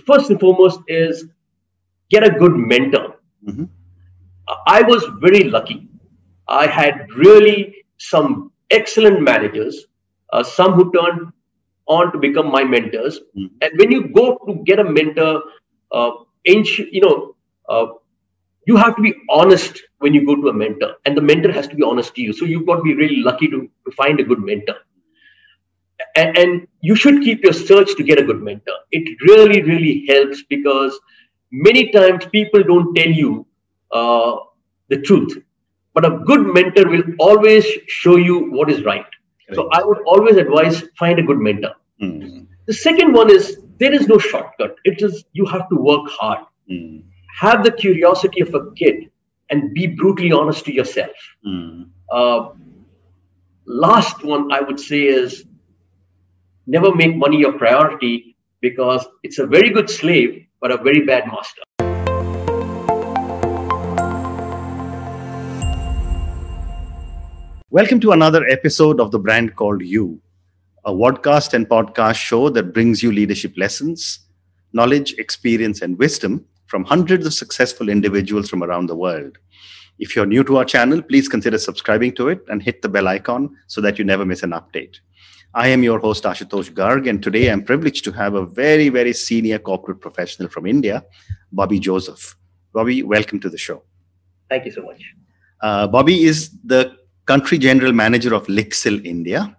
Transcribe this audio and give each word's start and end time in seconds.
first 0.00 0.30
and 0.30 0.40
foremost 0.40 0.80
is 0.88 1.26
get 2.10 2.24
a 2.24 2.30
good 2.30 2.52
mentor. 2.52 3.16
Mm-hmm. 3.46 3.64
I 4.66 4.82
was 4.82 5.04
very 5.20 5.44
lucky. 5.44 5.88
I 6.48 6.66
had 6.66 7.06
really 7.16 7.74
some 7.98 8.52
excellent 8.70 9.22
managers, 9.22 9.86
uh, 10.32 10.42
some 10.42 10.72
who 10.72 10.92
turned 10.92 11.32
on 11.86 12.12
to 12.12 12.18
become 12.18 12.50
my 12.50 12.64
mentors. 12.64 13.20
Mm-hmm. 13.36 13.56
And 13.62 13.78
when 13.78 13.90
you 13.90 14.08
go 14.08 14.38
to 14.46 14.62
get 14.64 14.78
a 14.78 14.84
mentor, 14.84 15.42
uh, 15.92 16.10
you 16.44 17.00
know, 17.00 17.36
uh, 17.68 17.86
you 18.66 18.76
have 18.76 18.96
to 18.96 19.02
be 19.02 19.14
honest 19.30 19.80
when 19.98 20.14
you 20.14 20.26
go 20.26 20.34
to 20.34 20.48
a 20.48 20.52
mentor, 20.52 20.94
and 21.04 21.16
the 21.16 21.20
mentor 21.20 21.52
has 21.52 21.68
to 21.68 21.76
be 21.76 21.82
honest 21.82 22.14
to 22.14 22.22
you. 22.22 22.32
So 22.32 22.44
you've 22.44 22.66
got 22.66 22.76
to 22.76 22.82
be 22.82 22.94
really 22.94 23.16
lucky 23.16 23.48
to, 23.48 23.68
to 23.86 23.92
find 23.92 24.20
a 24.20 24.24
good 24.24 24.40
mentor. 24.40 24.76
And, 26.16 26.36
and 26.36 26.66
you 26.80 26.94
should 26.94 27.22
keep 27.22 27.42
your 27.42 27.52
search 27.52 27.94
to 27.96 28.02
get 28.02 28.18
a 28.18 28.22
good 28.22 28.42
mentor. 28.42 28.74
It 28.90 29.16
really, 29.22 29.62
really 29.62 30.06
helps 30.08 30.42
because 30.48 30.98
many 31.50 31.90
times 31.92 32.26
people 32.26 32.62
don't 32.62 32.94
tell 32.94 33.08
you 33.08 33.46
uh, 33.92 34.36
the 34.88 35.00
truth, 35.02 35.38
but 35.94 36.04
a 36.04 36.18
good 36.26 36.46
mentor 36.46 36.88
will 36.88 37.04
always 37.18 37.66
show 37.86 38.16
you 38.16 38.50
what 38.50 38.70
is 38.70 38.84
right. 38.84 39.04
right. 39.48 39.54
So 39.54 39.68
I 39.72 39.82
would 39.84 39.98
always 40.06 40.36
advise 40.36 40.84
find 40.98 41.18
a 41.18 41.22
good 41.22 41.38
mentor. 41.38 41.74
Mm. 42.02 42.46
The 42.66 42.74
second 42.74 43.12
one 43.12 43.30
is 43.30 43.58
there 43.78 43.92
is 43.92 44.08
no 44.08 44.18
shortcut. 44.18 44.76
It 44.84 45.02
is 45.02 45.24
you 45.32 45.46
have 45.46 45.68
to 45.68 45.76
work 45.76 46.10
hard. 46.10 46.40
Mm 46.70 47.04
have 47.34 47.64
the 47.64 47.72
curiosity 47.72 48.40
of 48.40 48.54
a 48.54 48.70
kid 48.72 49.10
and 49.50 49.74
be 49.74 49.86
brutally 49.86 50.32
honest 50.32 50.64
to 50.64 50.72
yourself. 50.72 51.16
Mm. 51.46 51.88
Uh, 52.10 52.50
last 53.66 54.24
one 54.24 54.52
I 54.52 54.60
would 54.60 54.78
say 54.78 55.02
is 55.02 55.44
never 56.66 56.94
make 56.94 57.14
money 57.14 57.38
your 57.38 57.52
priority 57.52 58.36
because 58.60 59.06
it's 59.22 59.38
a 59.38 59.46
very 59.46 59.68
good 59.68 59.90
slave, 59.90 60.46
but 60.60 60.70
a 60.70 60.78
very 60.78 61.04
bad 61.04 61.26
master. 61.26 61.60
Welcome 67.68 68.00
to 68.00 68.12
another 68.12 68.46
episode 68.46 68.98
of 68.98 69.10
The 69.10 69.18
Brand 69.18 69.56
Called 69.56 69.82
You, 69.82 70.20
a 70.86 70.92
podcast 70.92 71.52
and 71.52 71.68
podcast 71.68 72.14
show 72.14 72.48
that 72.48 72.72
brings 72.72 73.02
you 73.02 73.12
leadership 73.12 73.52
lessons, 73.58 74.20
knowledge, 74.72 75.12
experience, 75.18 75.82
and 75.82 75.98
wisdom 75.98 76.46
from 76.66 76.84
hundreds 76.84 77.26
of 77.26 77.34
successful 77.34 77.90
individuals 77.90 78.48
from 78.48 78.62
around 78.62 78.86
the 78.86 78.96
world. 78.96 79.36
If 79.98 80.16
you're 80.16 80.24
new 80.24 80.42
to 80.44 80.56
our 80.56 80.64
channel, 80.64 81.02
please 81.02 81.28
consider 81.28 81.58
subscribing 81.58 82.14
to 82.14 82.28
it 82.28 82.40
and 82.48 82.62
hit 82.62 82.80
the 82.80 82.88
bell 82.88 83.06
icon 83.06 83.54
so 83.66 83.82
that 83.82 83.98
you 83.98 84.04
never 84.04 84.24
miss 84.24 84.42
an 84.42 84.52
update. 84.52 84.96
I 85.56 85.68
am 85.68 85.84
your 85.84 86.00
host, 86.00 86.24
Ashutosh 86.24 86.72
Garg, 86.72 87.08
and 87.08 87.22
today 87.22 87.48
I'm 87.48 87.62
privileged 87.62 88.02
to 88.04 88.12
have 88.12 88.34
a 88.34 88.44
very, 88.44 88.88
very 88.88 89.12
senior 89.12 89.60
corporate 89.60 90.00
professional 90.00 90.48
from 90.48 90.66
India, 90.66 91.04
Bobby 91.52 91.78
Joseph. 91.78 92.36
Bobby, 92.72 93.04
welcome 93.04 93.38
to 93.38 93.48
the 93.48 93.56
show. 93.56 93.84
Thank 94.50 94.64
you 94.64 94.72
so 94.72 94.82
much. 94.82 95.00
Uh, 95.60 95.86
Bobby 95.86 96.24
is 96.24 96.50
the 96.64 96.96
country 97.26 97.56
general 97.58 97.92
manager 97.92 98.34
of 98.34 98.48
Lixil 98.48 99.04
India. 99.04 99.56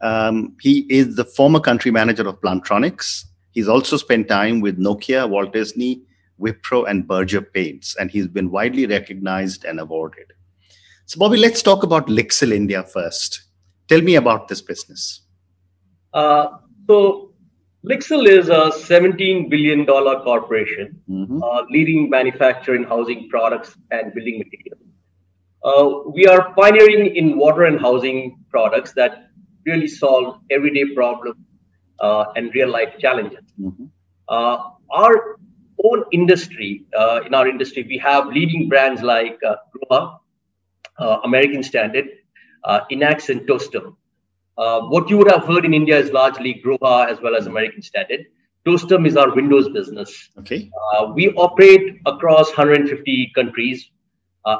Um, 0.00 0.56
he 0.60 0.86
is 0.88 1.16
the 1.16 1.24
former 1.24 1.58
country 1.58 1.90
manager 1.90 2.28
of 2.28 2.40
Plantronics. 2.40 3.24
He's 3.50 3.66
also 3.66 3.96
spent 3.96 4.28
time 4.28 4.60
with 4.60 4.78
Nokia, 4.78 5.28
Walt 5.28 5.52
Disney, 5.52 6.02
Wipro, 6.40 6.88
and 6.88 7.08
Berger 7.08 7.42
Paints, 7.42 7.96
and 7.96 8.12
he's 8.12 8.28
been 8.28 8.52
widely 8.52 8.86
recognized 8.86 9.64
and 9.64 9.80
awarded. 9.80 10.32
So, 11.06 11.18
Bobby, 11.18 11.36
let's 11.36 11.62
talk 11.62 11.82
about 11.82 12.06
Lixil 12.06 12.52
India 12.52 12.84
first. 12.84 13.49
Tell 13.90 14.02
me 14.02 14.14
about 14.14 14.46
this 14.46 14.60
business. 14.62 15.22
Uh, 16.14 16.46
so, 16.88 17.32
Lixil 17.84 18.28
is 18.28 18.48
a 18.48 18.70
$17 18.70 19.50
billion 19.50 19.84
corporation, 19.84 21.00
mm-hmm. 21.08 21.42
uh, 21.42 21.62
leading 21.70 22.08
manufacturer 22.08 22.76
in 22.76 22.84
housing 22.84 23.28
products 23.28 23.76
and 23.90 24.14
building 24.14 24.38
materials. 24.38 24.80
Uh, 25.64 26.10
we 26.14 26.26
are 26.26 26.54
pioneering 26.54 27.16
in 27.16 27.36
water 27.36 27.64
and 27.64 27.80
housing 27.80 28.38
products 28.48 28.92
that 28.92 29.30
really 29.66 29.88
solve 29.88 30.38
everyday 30.50 30.94
problems 30.94 31.44
uh, 31.98 32.26
and 32.36 32.54
real 32.54 32.68
life 32.68 32.94
challenges. 32.98 33.44
Mm-hmm. 33.60 33.86
Uh, 34.28 34.70
our 34.92 35.36
own 35.82 36.04
industry, 36.12 36.84
uh, 36.96 37.22
in 37.26 37.34
our 37.34 37.48
industry, 37.48 37.84
we 37.88 37.98
have 37.98 38.28
leading 38.28 38.68
brands 38.68 39.02
like 39.02 39.38
uh, 39.44 39.56
uh, 40.98 41.18
American 41.24 41.62
Standard, 41.62 42.06
uh, 42.64 42.80
Inax, 42.90 43.28
and 43.28 43.42
Tostem. 43.42 43.96
Uh, 44.58 44.80
what 44.82 45.08
you 45.08 45.16
would 45.16 45.30
have 45.30 45.44
heard 45.44 45.64
in 45.64 45.72
India 45.72 45.98
is 45.98 46.12
largely 46.12 46.60
Grohe 46.64 47.08
as 47.10 47.20
well 47.20 47.34
as 47.34 47.46
American 47.46 47.82
Standard. 47.82 48.26
Tostem 48.66 49.06
is 49.06 49.16
our 49.16 49.34
Windows 49.34 49.68
business. 49.70 50.28
Okay. 50.38 50.70
Uh, 50.92 51.12
we 51.14 51.30
operate 51.30 51.98
across 52.06 52.48
150 52.48 53.32
countries 53.34 53.90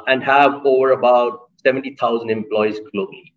and 0.07 0.23
have 0.23 0.65
over 0.65 0.91
about 0.91 1.49
70,000 1.63 2.29
employees 2.29 2.79
globally. 2.93 3.33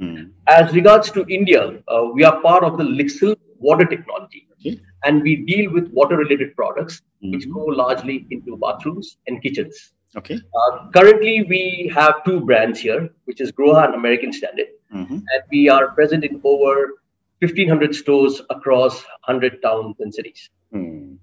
Mm. 0.00 0.30
As 0.46 0.72
regards 0.74 1.10
to 1.10 1.26
India, 1.28 1.82
we 2.14 2.24
are 2.24 2.40
part 2.40 2.64
of 2.64 2.78
the 2.78 2.84
Lixil 2.84 3.36
water 3.58 3.84
technology. 3.84 4.46
Okay. 4.60 4.80
And 5.04 5.22
we 5.22 5.36
deal 5.36 5.72
with 5.72 5.88
water 5.92 6.16
related 6.16 6.56
products, 6.56 7.02
mm-hmm. 7.22 7.32
which 7.32 7.50
go 7.52 7.60
largely 7.60 8.26
into 8.30 8.56
bathrooms 8.56 9.18
and 9.26 9.42
kitchens. 9.42 9.92
Okay. 10.16 10.34
Uh, 10.34 10.88
currently, 10.90 11.44
we 11.48 11.90
have 11.94 12.24
two 12.24 12.40
brands 12.40 12.80
here, 12.80 13.10
which 13.24 13.40
is 13.40 13.52
Grohe 13.52 13.84
and 13.84 13.94
American 13.94 14.32
Standard. 14.32 14.68
Mm-hmm. 14.94 15.14
And 15.14 15.42
we 15.50 15.68
are 15.68 15.88
present 15.88 16.24
in 16.24 16.40
over 16.42 16.94
1,500 17.40 17.94
stores 17.94 18.40
across 18.48 19.04
100 19.26 19.60
towns 19.62 19.96
and 20.00 20.14
cities. 20.14 20.48
Mm. 20.74 21.18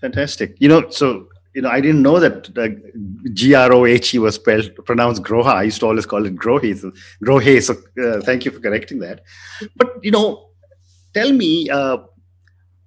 Fantastic. 0.00 0.56
You 0.58 0.68
know, 0.68 0.90
so 0.90 1.28
you 1.54 1.62
know, 1.62 1.70
I 1.70 1.80
didn't 1.80 2.02
know 2.02 2.20
that 2.20 2.52
G 3.32 3.54
R 3.54 3.72
O 3.72 3.86
H 3.86 4.14
E 4.14 4.18
was 4.18 4.34
spelled 4.34 4.70
pronounced 4.84 5.22
Groha. 5.22 5.54
I 5.54 5.62
used 5.62 5.80
to 5.80 5.86
always 5.86 6.04
call 6.04 6.26
it 6.26 6.36
Grohe. 6.36 6.76
So, 6.78 6.92
Grohe. 7.24 7.62
So, 7.62 7.72
uh, 8.04 8.20
thank 8.20 8.44
you 8.44 8.50
for 8.50 8.60
correcting 8.60 8.98
that. 8.98 9.22
But 9.74 9.94
you 10.02 10.10
know, 10.10 10.50
tell 11.14 11.32
me 11.32 11.70
uh, 11.70 11.98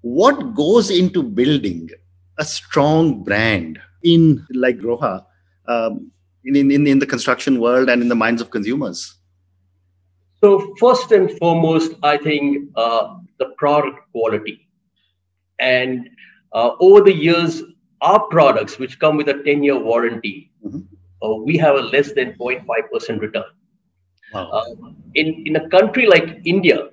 what 0.01 0.53
goes 0.53 0.91
into 0.91 1.23
building 1.23 1.89
a 2.37 2.45
strong 2.45 3.23
brand 3.23 3.79
in 4.03 4.45
like 4.53 4.77
Grohe 4.77 5.25
um, 5.69 6.11
in, 6.43 6.55
in, 6.55 6.87
in 6.87 6.99
the 6.99 7.05
construction 7.05 7.59
world 7.59 7.89
and 7.89 8.01
in 8.01 8.09
the 8.09 8.15
minds 8.15 8.41
of 8.41 8.49
consumers? 8.49 9.15
So 10.41 10.73
first 10.79 11.11
and 11.11 11.31
foremost, 11.37 11.93
I 12.01 12.17
think 12.17 12.69
uh, 12.75 13.15
the 13.39 13.47
product 13.57 13.99
quality. 14.11 14.67
And 15.59 16.09
uh, 16.53 16.71
over 16.79 17.01
the 17.01 17.13
years, 17.13 17.61
our 18.01 18.21
products, 18.27 18.79
which 18.79 18.99
come 18.99 19.17
with 19.17 19.27
a 19.27 19.33
10-year 19.33 19.77
warranty, 19.77 20.51
mm-hmm. 20.65 20.79
uh, 21.21 21.35
we 21.43 21.57
have 21.57 21.75
a 21.75 21.81
less 21.81 22.13
than 22.13 22.33
0.5% 22.33 23.19
return. 23.19 23.43
Wow. 24.33 24.49
Uh, 24.49 24.91
in, 25.15 25.43
in 25.45 25.55
a 25.57 25.69
country 25.69 26.07
like 26.07 26.39
India, 26.45 26.89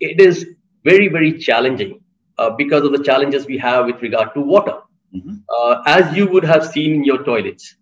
it 0.00 0.20
is 0.20 0.46
very, 0.84 1.08
very 1.08 1.38
challenging 1.38 2.00
uh, 2.38 2.50
because 2.50 2.84
of 2.84 2.92
the 2.92 3.02
challenges 3.02 3.46
we 3.46 3.58
have 3.58 3.86
with 3.86 4.00
regard 4.00 4.32
to 4.34 4.40
water. 4.40 4.78
Mm-hmm. 5.14 5.34
Uh, 5.48 5.82
as 5.86 6.16
you 6.16 6.26
would 6.28 6.44
have 6.44 6.66
seen 6.66 6.94
in 6.94 7.04
your 7.04 7.22
toilets, 7.24 7.76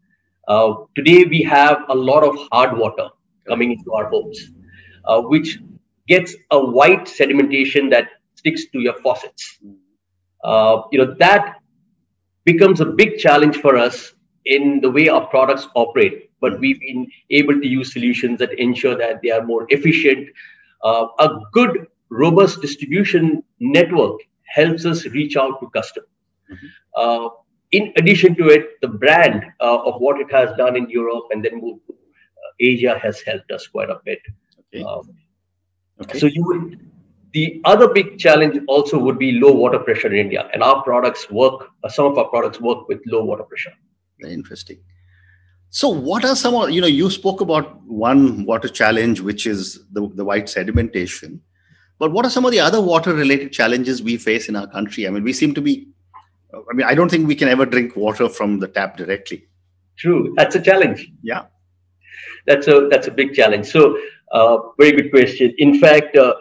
uh, 0.48 0.74
today 0.94 1.24
we 1.24 1.42
have 1.42 1.84
a 1.88 1.94
lot 1.94 2.22
of 2.22 2.36
hard 2.52 2.76
water 2.76 3.08
coming 3.46 3.72
into 3.72 3.92
our 3.92 4.08
homes, 4.08 4.50
uh, 5.04 5.20
which 5.20 5.58
gets 6.08 6.34
a 6.50 6.64
white 6.64 7.06
sedimentation 7.06 7.90
that 7.90 8.08
sticks 8.34 8.66
to 8.66 8.80
your 8.80 8.94
faucets. 9.00 9.58
Uh, 10.44 10.82
you 10.92 10.98
know 10.98 11.14
that 11.18 11.56
becomes 12.44 12.80
a 12.80 12.84
big 12.84 13.18
challenge 13.18 13.56
for 13.56 13.76
us 13.76 14.14
in 14.44 14.80
the 14.80 14.90
way 14.90 15.08
our 15.08 15.26
products 15.26 15.68
operate. 15.74 16.30
But 16.40 16.60
we've 16.60 16.80
been 16.80 17.08
able 17.30 17.60
to 17.60 17.66
use 17.66 17.92
solutions 17.92 18.38
that 18.38 18.58
ensure 18.58 18.96
that 18.96 19.20
they 19.22 19.30
are 19.30 19.44
more 19.44 19.66
efficient. 19.70 20.28
Uh, 20.84 21.06
a 21.18 21.40
good 21.52 21.86
robust 22.10 22.60
distribution 22.60 23.42
network 23.58 24.20
helps 24.44 24.86
us 24.86 25.06
reach 25.06 25.36
out 25.36 25.60
to 25.60 25.68
customers. 25.70 26.08
Mm-hmm. 26.50 26.66
In 27.72 27.92
addition 27.96 28.34
to 28.36 28.48
it, 28.48 28.80
the 28.80 28.88
brand 28.88 29.44
uh, 29.60 29.78
of 29.82 30.00
what 30.00 30.20
it 30.20 30.30
has 30.30 30.56
done 30.56 30.76
in 30.76 30.88
Europe 30.88 31.24
and 31.30 31.44
then 31.44 31.60
moved 31.60 31.86
to 31.86 31.92
uh, 31.92 32.50
Asia 32.60 32.98
has 32.98 33.20
helped 33.20 33.50
us 33.50 33.66
quite 33.66 33.90
a 33.90 34.00
bit. 34.04 34.20
Okay. 34.60 34.84
Um, 34.84 35.10
okay. 36.00 36.18
So 36.18 36.26
you 36.26 36.44
would, 36.44 36.90
the 37.32 37.60
other 37.64 37.88
big 37.88 38.18
challenge 38.18 38.58
also 38.68 38.98
would 38.98 39.18
be 39.18 39.32
low 39.32 39.52
water 39.52 39.78
pressure 39.78 40.12
in 40.12 40.18
India, 40.18 40.48
and 40.52 40.62
our 40.62 40.82
products 40.82 41.30
work. 41.30 41.68
Uh, 41.82 41.88
some 41.88 42.06
of 42.06 42.18
our 42.18 42.28
products 42.28 42.60
work 42.60 42.88
with 42.88 43.00
low 43.06 43.24
water 43.24 43.42
pressure. 43.42 43.72
Very 44.20 44.34
interesting. 44.34 44.78
So, 45.70 45.88
what 45.88 46.24
are 46.24 46.36
some 46.36 46.54
of 46.54 46.70
you 46.70 46.80
know? 46.80 46.86
You 46.86 47.10
spoke 47.10 47.40
about 47.40 47.82
one 47.82 48.44
water 48.44 48.68
challenge, 48.68 49.20
which 49.20 49.46
is 49.46 49.84
the 49.92 50.08
the 50.14 50.24
white 50.24 50.46
sedimentation. 50.46 51.40
But 51.98 52.12
what 52.12 52.26
are 52.26 52.30
some 52.30 52.44
of 52.44 52.52
the 52.52 52.60
other 52.60 52.80
water 52.80 53.14
related 53.14 53.52
challenges 53.52 54.02
we 54.02 54.16
face 54.16 54.48
in 54.48 54.56
our 54.56 54.66
country? 54.66 55.06
I 55.06 55.10
mean, 55.10 55.22
we 55.24 55.32
seem 55.32 55.54
to 55.54 55.62
be, 55.62 55.88
I 56.54 56.74
mean, 56.74 56.86
I 56.86 56.94
don't 56.94 57.10
think 57.10 57.26
we 57.26 57.34
can 57.34 57.48
ever 57.48 57.66
drink 57.66 57.96
water 57.96 58.28
from 58.28 58.58
the 58.58 58.68
tap 58.68 58.96
directly. 58.96 59.46
True. 59.96 60.34
That's 60.36 60.54
a 60.54 60.60
challenge. 60.60 61.10
Yeah. 61.22 61.46
That's 62.46 62.68
a, 62.68 62.88
that's 62.90 63.08
a 63.08 63.10
big 63.10 63.34
challenge. 63.34 63.66
So, 63.66 63.98
uh, 64.32 64.58
very 64.78 64.92
good 64.92 65.10
question. 65.10 65.54
In 65.58 65.78
fact, 65.78 66.16
uh, 66.16 66.34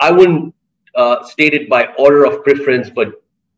I 0.00 0.10
wouldn't 0.12 0.54
uh, 0.94 1.24
state 1.24 1.54
it 1.54 1.68
by 1.68 1.86
order 1.98 2.24
of 2.24 2.44
preference, 2.44 2.90
but 2.90 3.12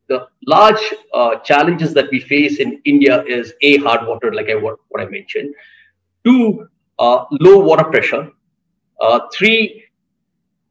the 0.09 0.27
large 0.47 0.83
uh, 1.15 1.37
challenges 1.37 1.95
that 1.95 2.11
we 2.11 2.21
face 2.21 2.59
in 2.59 2.81
India 2.85 3.23
is 3.25 3.53
a 3.63 3.79
hard 3.79 4.07
water, 4.07 4.33
like 4.33 4.51
I 4.51 4.55
what, 4.55 4.79
what 4.89 5.01
I 5.01 5.07
mentioned. 5.07 5.55
Two, 6.25 6.69
uh, 6.99 7.25
low 7.31 7.61
water 7.61 7.85
pressure. 7.85 8.31
Uh, 9.01 9.21
three, 9.33 9.85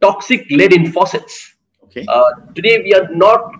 toxic 0.01 0.50
lead 0.50 0.74
in 0.74 0.92
faucets. 0.92 1.56
Okay. 1.86 2.06
Uh, 2.07 2.31
today, 2.54 2.81
we 2.83 2.94
are 2.94 3.10
not 3.13 3.54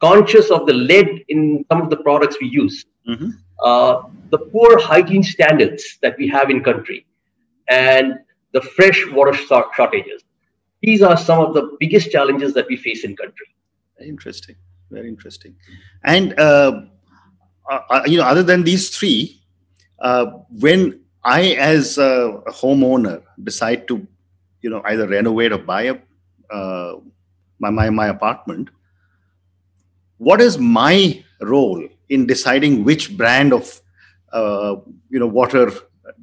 conscious 0.00 0.50
of 0.50 0.66
the 0.66 0.72
lead 0.72 1.24
in 1.28 1.64
some 1.70 1.80
of 1.82 1.90
the 1.90 1.96
products 1.96 2.36
we 2.40 2.48
use. 2.48 2.84
Mhm. 3.08 3.32
Uh, 3.64 4.02
the 4.30 4.38
poor 4.38 4.78
hygiene 4.78 5.22
standards 5.22 5.98
that 6.02 6.16
we 6.18 6.28
have 6.28 6.50
in 6.50 6.62
country, 6.62 7.06
and 7.68 8.14
the 8.52 8.60
fresh 8.60 9.06
water 9.10 9.34
shortages. 9.76 10.22
These 10.82 11.02
are 11.02 11.16
some 11.16 11.40
of 11.44 11.54
the 11.54 11.76
biggest 11.80 12.10
challenges 12.10 12.54
that 12.54 12.66
we 12.68 12.76
face 12.76 13.04
in 13.04 13.16
country. 13.16 13.48
Interesting. 14.00 14.56
Very 14.90 15.08
interesting. 15.08 15.54
And 16.04 16.38
uh, 16.38 16.82
uh, 17.68 17.80
uh, 17.90 18.02
you 18.06 18.18
know, 18.18 18.24
other 18.24 18.42
than 18.42 18.64
these 18.64 18.96
three, 18.96 19.42
uh, 20.00 20.26
when 20.50 21.00
I, 21.24 21.56
as 21.72 21.98
a 21.98 22.42
homeowner, 22.48 23.22
decide 23.42 23.86
to, 23.88 24.06
you 24.62 24.70
know, 24.70 24.82
either 24.86 25.06
renovate 25.06 25.52
or 25.52 25.58
buy 25.58 25.82
a 25.82 25.96
uh, 26.50 27.00
my, 27.58 27.70
my 27.70 27.90
my 27.90 28.06
apartment, 28.08 28.70
what 30.18 30.40
is 30.40 30.58
my 30.58 31.24
role 31.40 31.86
in 32.08 32.26
deciding 32.26 32.84
which 32.84 33.16
brand 33.16 33.52
of, 33.52 33.80
uh, 34.32 34.76
you 35.10 35.18
know, 35.18 35.26
water 35.26 35.72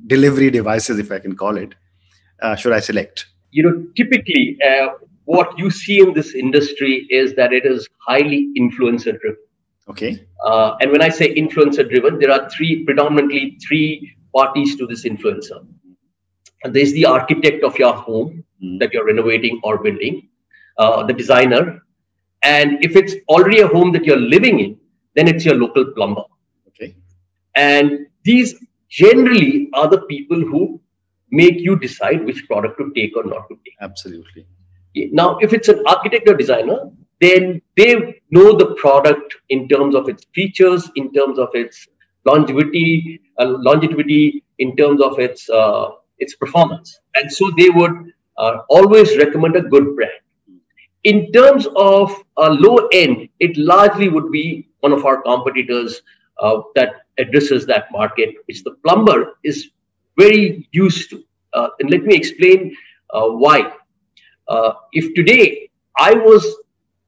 delivery 0.08 0.50
devices, 0.50 1.00
if 1.00 1.12
I 1.12 1.20
can 1.20 1.36
call 1.36 1.58
it, 1.58 1.76
uh, 2.42 2.56
should 2.56 2.74
I 2.74 2.80
select? 2.80 3.28
you 3.52 3.64
know, 3.64 3.88
typically 3.96 4.58
uh, 4.70 4.90
what 5.24 5.58
you 5.58 5.72
see 5.72 6.00
in 6.00 6.14
this 6.14 6.36
industry 6.36 7.08
is 7.10 7.34
that 7.36 7.54
it 7.54 7.66
is 7.66 7.88
highly 8.06 8.50
influencer 8.60 9.18
driven. 9.20 9.38
Okay. 9.90 10.28
Uh, 10.46 10.76
and 10.82 10.92
when 10.92 11.02
I 11.02 11.08
say 11.08 11.34
influencer 11.34 11.90
driven, 11.90 12.20
there 12.20 12.32
are 12.32 12.50
three, 12.50 12.84
predominantly 12.84 13.58
three 13.66 14.14
parties 14.36 14.76
to 14.76 14.86
this 14.86 15.06
influencer. 15.06 15.66
There's 16.66 16.92
the 16.92 17.06
architect 17.06 17.64
of 17.64 17.80
your 17.80 17.94
home 17.94 18.44
Mm. 18.64 18.80
that 18.80 18.94
you're 18.94 19.06
renovating 19.06 19.60
or 19.64 19.78
building, 19.84 20.30
uh, 20.78 21.04
the 21.04 21.12
designer. 21.12 21.82
And 22.44 22.84
if 22.84 22.96
it's 22.96 23.16
already 23.28 23.62
a 23.62 23.68
home 23.68 23.92
that 23.94 24.06
you're 24.06 24.18
living 24.18 24.60
in, 24.60 24.78
then 25.16 25.28
it's 25.28 25.46
your 25.46 25.56
local 25.56 25.86
plumber. 25.96 26.24
Okay. 26.70 26.96
And 27.56 28.08
these 28.24 28.56
generally 28.90 29.70
are 29.74 29.88
the 29.88 30.02
people 30.02 30.40
who 30.40 30.80
make 31.32 31.60
you 31.60 31.78
decide 31.78 32.26
which 32.26 32.46
product 32.48 32.78
to 32.78 32.92
take 32.96 33.16
or 33.18 33.24
not 33.24 33.48
to 33.50 33.56
take. 33.66 33.76
Absolutely. 33.82 34.46
Now, 35.12 35.38
if 35.40 35.54
it's 35.54 35.68
an 35.68 35.84
architect 35.88 36.30
or 36.30 36.36
designer, 36.36 36.92
then 37.20 37.62
they 37.76 38.22
know 38.30 38.56
the 38.58 38.76
product 38.76 39.36
in 39.50 39.68
terms 39.68 39.96
of 39.96 40.08
its 40.10 40.26
features, 40.34 40.90
in 40.96 41.12
terms 41.14 41.40
of 41.40 41.50
its 41.54 41.88
longevity, 42.26 43.22
uh, 43.40 43.56
longevity, 43.60 44.44
in 44.60 44.76
terms 44.76 45.02
of 45.02 45.20
its 45.20 45.50
uh, 45.50 45.90
its 46.18 46.36
performance, 46.36 47.00
and 47.16 47.32
so 47.32 47.52
they 47.58 47.70
would 47.70 47.92
uh, 48.38 48.60
always 48.70 49.18
recommend 49.18 49.56
a 49.56 49.62
good 49.62 49.96
brand. 49.96 50.20
In 51.06 51.32
terms 51.32 51.68
of 51.76 52.12
a 52.38 52.50
low 52.50 52.88
end, 52.92 53.30
it 53.40 53.56
largely 53.58 54.10
would 54.10 54.32
be 54.32 54.68
one 54.80 54.92
of 54.92 55.06
our 55.06 55.22
competitors 55.22 56.02
uh, 56.40 56.62
that 56.74 56.94
addresses 57.20 57.66
that 57.68 57.92
market, 57.92 58.36
which 58.48 58.64
the 58.64 58.72
plumber 58.84 59.38
is 59.44 59.70
very 60.18 60.68
used 60.72 61.12
to. 61.12 61.24
Uh, 61.54 61.70
and 61.80 61.92
let 61.92 62.04
me 62.04 62.16
explain 62.16 62.76
uh, 63.12 63.28
why. 63.28 63.72
Uh, 64.48 64.74
if 64.94 65.14
today 65.14 65.70
I 66.00 66.14
was 66.16 66.44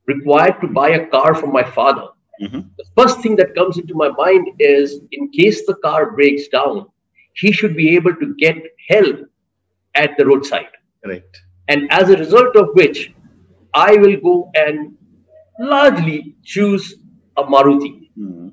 required 0.06 0.62
to 0.62 0.68
buy 0.68 0.90
a 0.90 1.08
car 1.08 1.34
from 1.36 1.52
my 1.52 1.64
father, 1.64 2.08
Mhm. 2.42 2.70
the 2.78 2.86
first 2.96 3.22
thing 3.22 3.36
that 3.38 3.56
comes 3.56 3.80
into 3.80 3.96
my 3.96 4.10
mind 4.10 4.48
is 4.60 5.00
in 5.12 5.30
case 5.30 5.66
the 5.66 5.76
car 5.86 6.12
breaks 6.12 6.48
down, 6.50 6.86
he 7.34 7.52
should 7.52 7.76
be 7.76 7.96
able 7.96 8.16
to 8.16 8.36
get 8.36 8.58
help 8.90 9.18
at 9.96 10.16
the 10.18 10.26
roadside. 10.26 10.70
Correct. 11.04 11.42
And 11.68 11.92
as 11.92 12.10
a 12.12 12.18
result 12.18 12.56
of 12.56 12.70
which, 12.74 13.12
I 13.74 13.96
will 13.96 14.18
go 14.18 14.52
and 14.56 14.96
largely 15.60 16.36
choose 16.44 16.96
a 17.36 17.44
Maruti 17.44 18.10
Mm. 18.18 18.52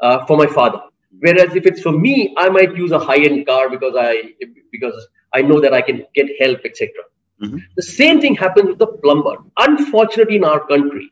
uh, 0.00 0.26
for 0.26 0.36
my 0.36 0.46
father. 0.46 0.80
Whereas 1.20 1.56
if 1.56 1.64
it's 1.64 1.80
for 1.80 1.92
me, 1.92 2.34
I 2.36 2.50
might 2.50 2.76
use 2.76 2.92
a 2.92 2.98
high-end 2.98 3.46
car 3.46 3.70
because 3.70 3.94
I 3.96 4.32
because 4.70 5.08
I 5.32 5.40
know 5.40 5.60
that 5.60 5.72
I 5.72 5.80
can 5.80 6.04
get 6.14 6.28
help, 6.38 6.60
etc. 6.64 7.04
Mhm. 7.42 7.60
The 7.76 7.82
same 7.82 8.20
thing 8.20 8.34
happens 8.34 8.68
with 8.68 8.78
the 8.78 8.86
plumber. 9.04 9.36
Unfortunately, 9.58 10.36
in 10.36 10.44
our 10.44 10.66
country, 10.66 11.10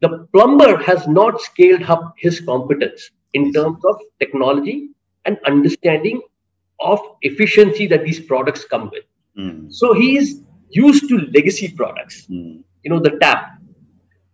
the 0.00 0.26
plumber 0.32 0.76
has 0.88 1.06
not 1.06 1.40
scaled 1.40 1.82
up 1.82 2.14
his 2.16 2.40
competence 2.40 3.10
in 3.34 3.52
terms 3.52 3.84
of 3.84 4.00
technology 4.18 4.88
and 5.24 5.38
understanding 5.46 6.20
of 6.80 7.00
efficiency 7.22 7.86
that 7.86 8.04
these 8.04 8.20
products 8.20 8.64
come 8.64 8.90
with. 8.90 9.04
Mm. 9.38 9.72
So 9.72 9.92
he 9.92 10.16
is 10.16 10.42
used 10.70 11.08
to 11.08 11.18
legacy 11.34 11.68
products 11.72 12.26
Mm. 12.30 12.62
you 12.82 12.90
know, 12.90 13.00
the 13.00 13.18
tap. 13.20 13.58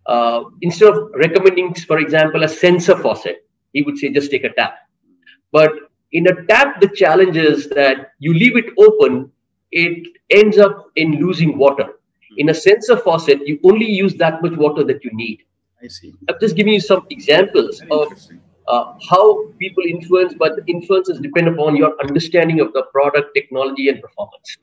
Uh, 0.05 0.43
instead 0.61 0.89
of 0.93 1.11
recommending, 1.15 1.73
for 1.73 1.97
example, 1.99 2.43
a 2.43 2.47
sensor 2.47 2.95
faucet, 2.97 3.45
he 3.73 3.81
would 3.81 3.97
say 3.97 4.09
just 4.09 4.31
take 4.31 4.45
a 4.45 4.53
tap. 4.53 4.75
But 5.51 5.71
in 6.13 6.27
a 6.27 6.45
tap, 6.45 6.79
the 6.79 6.87
challenge 6.87 7.35
is 7.35 7.67
that 7.69 8.11
you 8.19 8.33
leave 8.33 8.55
it 8.55 8.65
open, 8.77 9.31
it 9.71 10.07
ends 10.29 10.57
up 10.57 10.85
in 10.95 11.19
losing 11.19 11.57
water. 11.57 11.87
In 12.37 12.49
a 12.49 12.53
sensor 12.53 12.95
faucet, 12.97 13.45
you 13.45 13.59
only 13.63 13.85
use 13.85 14.13
that 14.15 14.41
much 14.41 14.55
water 14.55 14.83
that 14.85 15.03
you 15.03 15.11
need. 15.13 15.43
I 15.83 15.87
see. 15.87 16.13
I'm 16.29 16.35
just 16.39 16.55
giving 16.55 16.73
you 16.73 16.79
some 16.79 17.05
examples 17.09 17.79
Very 17.79 17.91
of 17.91 18.13
uh, 18.67 18.93
how 19.09 19.47
people 19.59 19.83
influence, 19.87 20.33
but 20.33 20.55
the 20.55 20.63
influences 20.71 21.19
depend 21.19 21.47
upon 21.49 21.75
your 21.75 21.99
understanding 22.01 22.59
of 22.59 22.73
the 22.73 22.83
product, 22.91 23.33
technology, 23.35 23.89
and 23.89 24.01
performance. 24.01 24.57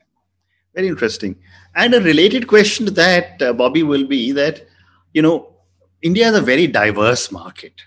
Very 0.75 0.89
interesting. 0.89 1.37
And 1.73 1.93
a 1.93 2.01
related 2.01 2.47
question 2.47 2.85
to 2.85 2.91
that, 2.91 3.41
uh, 3.41 3.53
Bobby, 3.53 3.81
will 3.81 4.05
be 4.05 4.33
that, 4.33 4.67
you 5.13 5.21
know, 5.21 5.53
India 6.01 6.27
is 6.27 6.35
a 6.35 6.41
very 6.41 6.67
diverse 6.67 7.31
market. 7.31 7.81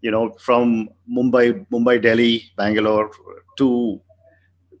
You 0.00 0.10
know, 0.10 0.32
from 0.40 0.88
Mumbai, 1.08 1.66
Mumbai, 1.70 2.02
Delhi, 2.02 2.50
Bangalore 2.56 3.10
to 3.58 4.00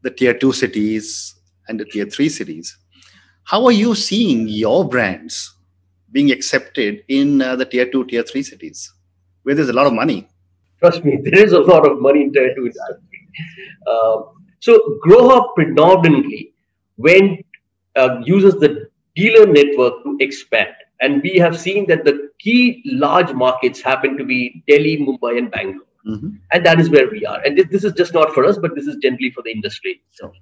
the 0.02 0.10
tier 0.10 0.34
two 0.34 0.52
cities 0.52 1.34
and 1.68 1.78
the 1.78 1.84
tier 1.84 2.06
three 2.06 2.30
cities. 2.30 2.76
How 3.44 3.66
are 3.66 3.72
you 3.72 3.94
seeing 3.94 4.48
your 4.48 4.88
brands 4.88 5.54
being 6.10 6.32
accepted 6.32 7.04
in 7.08 7.42
uh, 7.42 7.56
the 7.56 7.66
tier 7.66 7.90
two, 7.90 8.04
tier 8.06 8.22
three 8.22 8.42
cities, 8.42 8.92
where 9.42 9.54
there's 9.54 9.68
a 9.68 9.74
lot 9.74 9.86
of 9.86 9.92
money? 9.92 10.26
Trust 10.80 11.04
me, 11.04 11.18
there 11.24 11.44
is 11.44 11.52
a 11.52 11.60
lot 11.60 11.86
of 11.86 12.00
money 12.00 12.22
in 12.22 12.32
tier 12.32 12.54
two. 12.54 12.72
Uh, 13.86 14.22
so 14.60 14.98
Grohe 15.06 15.54
predominantly 15.54 16.51
went 17.08 17.44
uh, 17.96 18.20
uses 18.24 18.54
the 18.64 18.70
dealer 19.16 19.46
network 19.46 20.02
to 20.04 20.16
expand, 20.20 20.74
and 21.00 21.22
we 21.22 21.32
have 21.44 21.58
seen 21.58 21.86
that 21.88 22.04
the 22.04 22.14
key 22.38 22.82
large 23.06 23.32
markets 23.32 23.82
happen 23.82 24.16
to 24.20 24.24
be 24.24 24.62
Delhi, 24.68 24.94
Mumbai, 25.06 25.32
and 25.40 25.50
Bangalore, 25.56 25.88
Mhm. 26.12 26.30
and 26.52 26.66
that 26.66 26.80
is 26.84 26.88
where 26.94 27.08
we 27.10 27.26
are. 27.32 27.40
And 27.44 27.58
this, 27.58 27.66
this 27.74 27.84
is 27.90 27.92
just 28.00 28.14
not 28.14 28.32
for 28.36 28.44
us, 28.52 28.58
but 28.64 28.74
this 28.78 28.86
is 28.86 28.96
generally 29.06 29.30
for 29.30 29.42
the 29.48 29.52
industry. 29.58 30.00
Sure. 30.20 30.32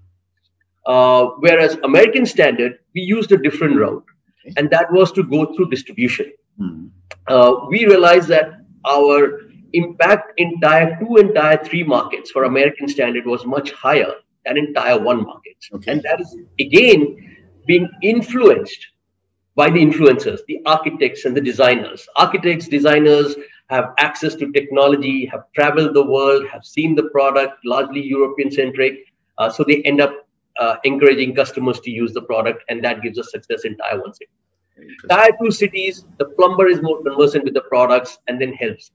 Uh, 0.87 1.27
whereas 1.47 1.77
American 1.85 2.25
Standard, 2.35 2.79
we 2.95 3.03
used 3.03 3.33
a 3.33 3.37
different 3.49 3.77
route, 3.77 4.05
Okay. 4.41 4.55
and 4.57 4.71
that 4.71 4.93
was 4.99 5.13
to 5.19 5.23
go 5.37 5.43
through 5.55 5.69
distribution 5.77 6.31
Mm. 6.61 6.91
uh, 7.35 7.53
we 7.73 7.87
realized 7.87 8.29
that 8.29 8.49
our 8.95 9.19
impact 9.73 10.33
in 10.45 10.49
tier 10.63 10.89
two 11.01 11.17
and 11.21 11.35
tier 11.37 11.59
three 11.69 11.83
markets 11.93 12.31
for 12.31 12.45
American 12.45 12.89
Standard 12.95 13.27
was 13.33 13.45
much 13.47 13.71
higher 13.85 14.11
than 14.45 14.57
in 14.57 14.75
tier 14.75 14.99
one 14.99 15.25
markets. 15.25 15.69
Okay. 15.75 15.93
And 15.93 16.03
that 16.03 16.21
is 16.21 16.37
again 16.59 17.37
being 17.67 17.89
influenced 18.03 18.87
by 19.55 19.69
the 19.69 19.79
influencers, 19.79 20.41
the 20.47 20.61
architects 20.67 21.25
and 21.25 21.37
the 21.37 21.41
designers. 21.41 22.09
Architects, 22.17 22.69
designers 22.69 23.37
have 23.69 23.93
access 23.99 24.35
to 24.35 24.51
technology, 24.53 25.27
have 25.27 25.45
traveled 25.55 25.95
the 25.95 26.05
world, 26.05 26.47
have 26.47 26.65
seen 26.65 26.95
the 26.95 27.05
product, 27.11 27.55
largely 27.65 28.03
European 28.03 28.51
centric. 28.51 28.95
Uh, 29.39 29.51
so 29.51 29.65
they 29.65 29.83
end 29.83 30.01
up 30.01 30.27
uh, 30.59 30.77
encouraging 30.85 31.35
customers 31.35 31.81
to 31.81 31.91
use 31.91 32.13
the 32.13 32.23
product, 32.23 32.63
and 32.69 32.83
that 32.85 33.03
gives 33.03 33.19
us 33.19 33.31
success 33.31 33.65
in 33.65 33.77
tier 33.77 34.01
one 34.01 34.13
interesting. 34.77 35.09
Tier 35.09 35.37
two 35.41 35.51
cities, 35.51 36.05
the 36.19 36.27
plumber 36.37 36.69
is 36.69 36.83
more 36.83 37.03
conversant 37.03 37.45
with 37.45 37.55
the 37.55 37.63
products 37.63 38.19
and 38.29 38.41
then 38.41 38.53
helps. 38.55 38.91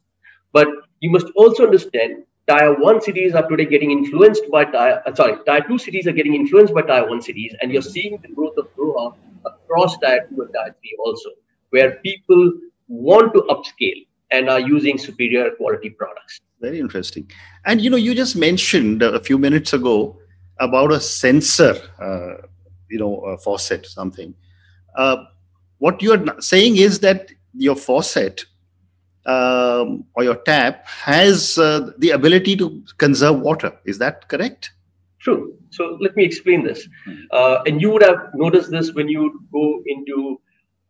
But 0.51 0.67
you 0.99 1.09
must 1.09 1.27
also 1.35 1.65
understand 1.65 2.23
tier 2.47 2.73
one 2.79 3.01
cities 3.01 3.33
are 3.33 3.47
today 3.47 3.65
getting 3.65 3.91
influenced 3.91 4.43
by 4.51 4.65
tier, 4.65 5.01
uh, 5.05 5.15
sorry, 5.15 5.37
tier 5.45 5.61
two 5.67 5.77
cities 5.77 6.07
are 6.07 6.11
getting 6.11 6.35
influenced 6.35 6.73
by 6.73 6.81
tier 6.81 7.07
one 7.07 7.21
cities, 7.21 7.55
and 7.61 7.71
you're 7.71 7.81
seeing 7.81 8.17
the 8.21 8.27
growth 8.29 8.57
of 8.57 8.67
Grohe 8.75 9.15
across 9.45 9.97
tier 9.97 10.27
two 10.29 10.41
and 10.41 10.51
tier 10.53 10.75
three 10.79 10.97
also, 10.99 11.29
where 11.71 11.95
people 12.03 12.53
want 12.87 13.33
to 13.33 13.41
upscale 13.41 14.05
and 14.31 14.49
are 14.49 14.59
using 14.59 14.97
superior 14.97 15.51
quality 15.51 15.89
products. 15.89 16.41
Very 16.61 16.79
interesting. 16.79 17.29
And 17.65 17.81
you 17.81 17.89
know, 17.89 17.97
you 17.97 18.15
just 18.15 18.35
mentioned 18.35 19.01
a 19.01 19.19
few 19.19 19.37
minutes 19.37 19.73
ago 19.73 20.17
about 20.59 20.91
a 20.91 20.99
sensor, 20.99 21.75
uh, 21.99 22.47
you 22.89 22.99
know, 22.99 23.19
a 23.21 23.37
faucet, 23.37 23.85
something. 23.85 24.33
Uh, 24.95 25.25
what 25.79 26.01
you're 26.01 26.23
saying 26.39 26.77
is 26.77 26.99
that 26.99 27.29
your 27.53 27.75
faucet 27.75 28.45
um, 29.25 30.05
or 30.15 30.23
your 30.23 30.35
tap 30.35 30.87
has 30.87 31.57
uh, 31.57 31.91
the 31.97 32.11
ability 32.11 32.55
to 32.57 32.83
conserve 32.97 33.39
water. 33.39 33.73
Is 33.85 33.97
that 33.99 34.27
correct? 34.27 34.71
True. 35.19 35.57
So 35.71 35.97
let 35.99 36.15
me 36.15 36.23
explain 36.23 36.63
this. 36.63 36.87
Uh, 37.31 37.57
and 37.65 37.81
you 37.81 37.89
would 37.89 38.03
have 38.03 38.29
noticed 38.35 38.69
this 38.69 38.93
when 38.93 39.09
you 39.09 39.41
go 39.51 39.81
into 39.87 40.39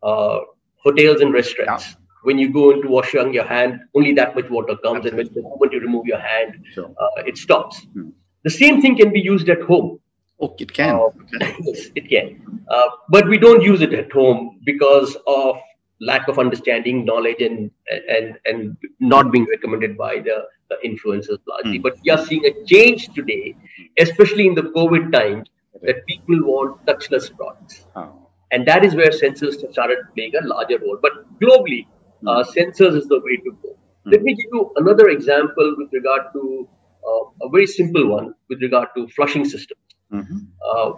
uh, 0.02 0.40
hotels 0.76 1.20
and 1.20 1.32
restaurants. 1.32 1.90
Yeah. 1.90 1.96
When 2.22 2.38
you 2.38 2.52
go 2.52 2.72
into 2.72 2.88
washing 2.88 3.32
your 3.32 3.44
hand, 3.44 3.80
only 3.94 4.12
that 4.14 4.34
much 4.34 4.50
water 4.50 4.76
comes, 4.76 5.06
Absolutely. 5.06 5.08
and 5.08 5.16
when 5.16 5.34
the 5.34 5.42
moment 5.42 5.72
you 5.72 5.80
remove 5.80 6.06
your 6.06 6.18
hand, 6.18 6.64
sure. 6.74 6.92
uh, 7.00 7.22
it 7.24 7.38
stops. 7.38 7.86
Hmm. 7.92 8.10
The 8.42 8.50
same 8.50 8.82
thing 8.82 8.96
can 8.96 9.12
be 9.12 9.20
used 9.20 9.48
at 9.48 9.62
home. 9.62 10.00
Oh, 10.40 10.54
it 10.58 10.72
can. 10.72 10.96
Uh, 10.96 11.08
yes, 11.60 11.86
it 11.94 12.08
can. 12.08 12.62
Uh, 12.68 12.88
but 13.08 13.28
we 13.28 13.38
don't 13.38 13.62
use 13.62 13.80
it 13.80 13.94
at 13.94 14.12
home 14.12 14.60
because 14.64 15.16
of 15.26 15.56
lack 16.00 16.28
of 16.28 16.38
understanding, 16.38 17.04
knowledge, 17.04 17.40
and 17.40 17.70
and 18.08 18.38
and 18.44 18.76
not 19.00 19.32
being 19.32 19.46
recommended 19.50 19.96
by 19.96 20.16
the, 20.16 20.44
the 20.70 20.76
influencers 20.84 21.38
largely. 21.48 21.78
Mm. 21.78 21.82
But 21.82 21.96
we 22.04 22.10
are 22.10 22.18
seeing 22.18 22.44
a 22.44 22.64
change 22.64 23.08
today, 23.14 23.56
especially 23.98 24.46
in 24.46 24.54
the 24.54 24.62
COVID 24.62 25.12
times, 25.12 25.48
that 25.82 26.06
people 26.06 26.42
want 26.44 26.84
touchless 26.86 27.34
products, 27.34 27.86
oh. 27.96 28.28
and 28.50 28.66
that 28.66 28.84
is 28.84 28.94
where 28.94 29.10
sensors 29.10 29.60
have 29.62 29.72
started 29.72 29.98
playing 30.14 30.32
a 30.40 30.46
larger 30.46 30.78
role. 30.78 30.98
But 31.00 31.12
globally, 31.40 31.86
mm. 32.22 32.28
uh, 32.28 32.44
sensors 32.44 32.96
is 32.96 33.08
the 33.08 33.20
way 33.20 33.36
to 33.36 33.56
go. 33.62 33.68
Mm. 33.70 34.12
Let 34.12 34.22
me 34.22 34.34
give 34.34 34.46
you 34.52 34.72
another 34.76 35.08
example 35.08 35.74
with 35.78 35.92
regard 35.92 36.32
to 36.34 36.68
uh, 37.06 37.46
a 37.46 37.48
very 37.50 37.66
simple 37.66 38.08
one 38.08 38.34
with 38.48 38.60
regard 38.62 38.88
to 38.96 39.08
flushing 39.08 39.44
systems. 39.44 39.80
Mm-hmm. 40.12 40.38
Uh, 40.70 40.92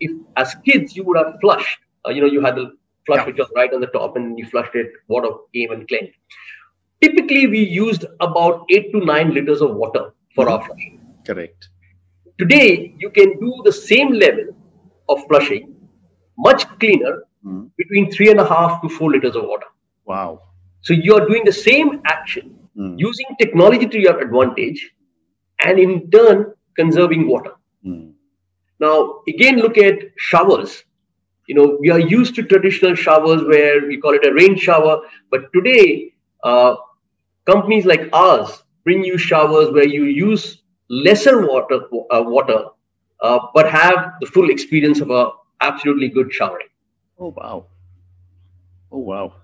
if 0.00 0.10
as 0.36 0.54
kids 0.64 0.96
you 0.96 1.04
would 1.04 1.16
have 1.16 1.34
flushed, 1.40 1.78
uh, 2.06 2.10
you 2.10 2.20
know, 2.20 2.26
you 2.26 2.40
had 2.40 2.56
the 2.56 2.72
flush 3.06 3.20
yeah. 3.20 3.26
which 3.26 3.38
was 3.38 3.50
right 3.56 3.72
on 3.72 3.80
the 3.80 3.86
top 3.88 4.16
and 4.16 4.38
you 4.38 4.46
flushed 4.46 4.74
it, 4.74 4.92
water 5.08 5.28
came 5.54 5.70
and 5.72 5.86
cleaned. 5.88 6.10
Typically, 7.00 7.46
we 7.46 7.60
used 7.60 8.04
about 8.20 8.64
eight 8.70 8.92
to 8.92 9.04
nine 9.04 9.32
liters 9.32 9.62
of 9.62 9.74
water 9.74 10.12
for 10.34 10.44
mm-hmm. 10.44 10.54
our 10.54 10.64
flushing. 10.64 11.00
Correct. 11.26 11.68
Today, 12.38 12.94
you 12.98 13.10
can 13.10 13.38
do 13.38 13.60
the 13.64 13.72
same 13.72 14.12
level 14.12 14.44
of 15.08 15.26
flushing, 15.26 15.74
much 16.38 16.66
cleaner, 16.78 17.24
mm-hmm. 17.44 17.66
between 17.76 18.10
three 18.10 18.30
and 18.30 18.40
a 18.40 18.44
half 18.46 18.82
to 18.82 18.88
four 18.88 19.10
liters 19.10 19.36
of 19.36 19.44
water. 19.44 19.66
Wow. 20.04 20.42
So 20.82 20.94
you 20.94 21.14
are 21.14 21.26
doing 21.26 21.44
the 21.44 21.52
same 21.52 22.00
action 22.06 22.56
mm. 22.76 22.98
using 22.98 23.26
technology 23.38 23.86
to 23.86 23.98
your 23.98 24.18
advantage 24.18 24.90
and 25.62 25.78
in 25.78 26.10
turn 26.10 26.52
conserving 26.76 27.28
water. 27.28 27.52
Mm. 27.84 28.12
Now, 28.78 29.20
again, 29.28 29.58
look 29.58 29.76
at 29.76 29.98
showers 30.16 30.84
you 31.50 31.56
know 31.58 31.66
we 31.80 31.90
are 31.94 31.98
used 31.98 32.36
to 32.36 32.42
traditional 32.50 32.94
showers 33.04 33.42
where 33.52 33.86
we 33.90 33.96
call 34.02 34.18
it 34.18 34.26
a 34.30 34.32
rain 34.32 34.56
shower 34.64 34.98
but 35.30 35.52
today 35.52 36.12
uh, 36.44 36.74
companies 37.52 37.86
like 37.92 38.08
ours 38.12 38.62
bring 38.84 39.04
you 39.04 39.18
showers 39.18 39.72
where 39.78 39.88
you 39.94 40.04
use 40.04 40.44
lesser 40.88 41.34
water 41.46 41.80
uh, 41.94 42.22
water 42.36 42.60
uh, 43.22 43.38
but 43.54 43.68
have 43.68 44.12
the 44.20 44.26
full 44.26 44.50
experience 44.50 45.00
of 45.00 45.10
a 45.10 45.30
absolutely 45.60 46.08
good 46.08 46.32
showering. 46.32 46.68
Oh 47.18 47.34
wow. 47.36 47.66
Oh 48.92 48.98
wow. 48.98 49.34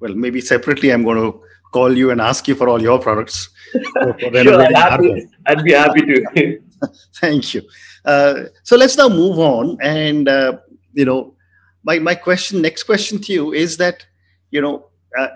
Well 0.00 0.14
maybe 0.14 0.40
separately 0.40 0.92
i'm 0.92 1.04
going 1.04 1.20
to 1.24 1.40
call 1.72 1.96
you 1.96 2.10
and 2.10 2.20
ask 2.20 2.48
you 2.48 2.54
for 2.54 2.68
all 2.68 2.82
your 2.90 2.98
products. 2.98 3.48
Sure, 3.72 4.62
I'd, 4.62 4.76
happy, 4.76 5.26
I'd 5.46 5.64
be 5.64 5.72
happy 5.72 6.02
to. 6.02 6.58
Thank 7.20 7.54
you. 7.54 7.62
Uh, 8.04 8.34
so 8.62 8.76
let's 8.76 8.98
now 8.98 9.08
move 9.08 9.38
on 9.38 9.78
and 9.80 10.28
uh, 10.28 10.58
you 10.92 11.06
know 11.06 11.34
my, 11.84 11.98
my 11.98 12.14
question, 12.14 12.62
next 12.62 12.84
question 12.84 13.20
to 13.22 13.32
you 13.32 13.52
is 13.52 13.76
that, 13.78 14.06
you 14.50 14.60
know, 14.60 14.86
uh, 15.18 15.28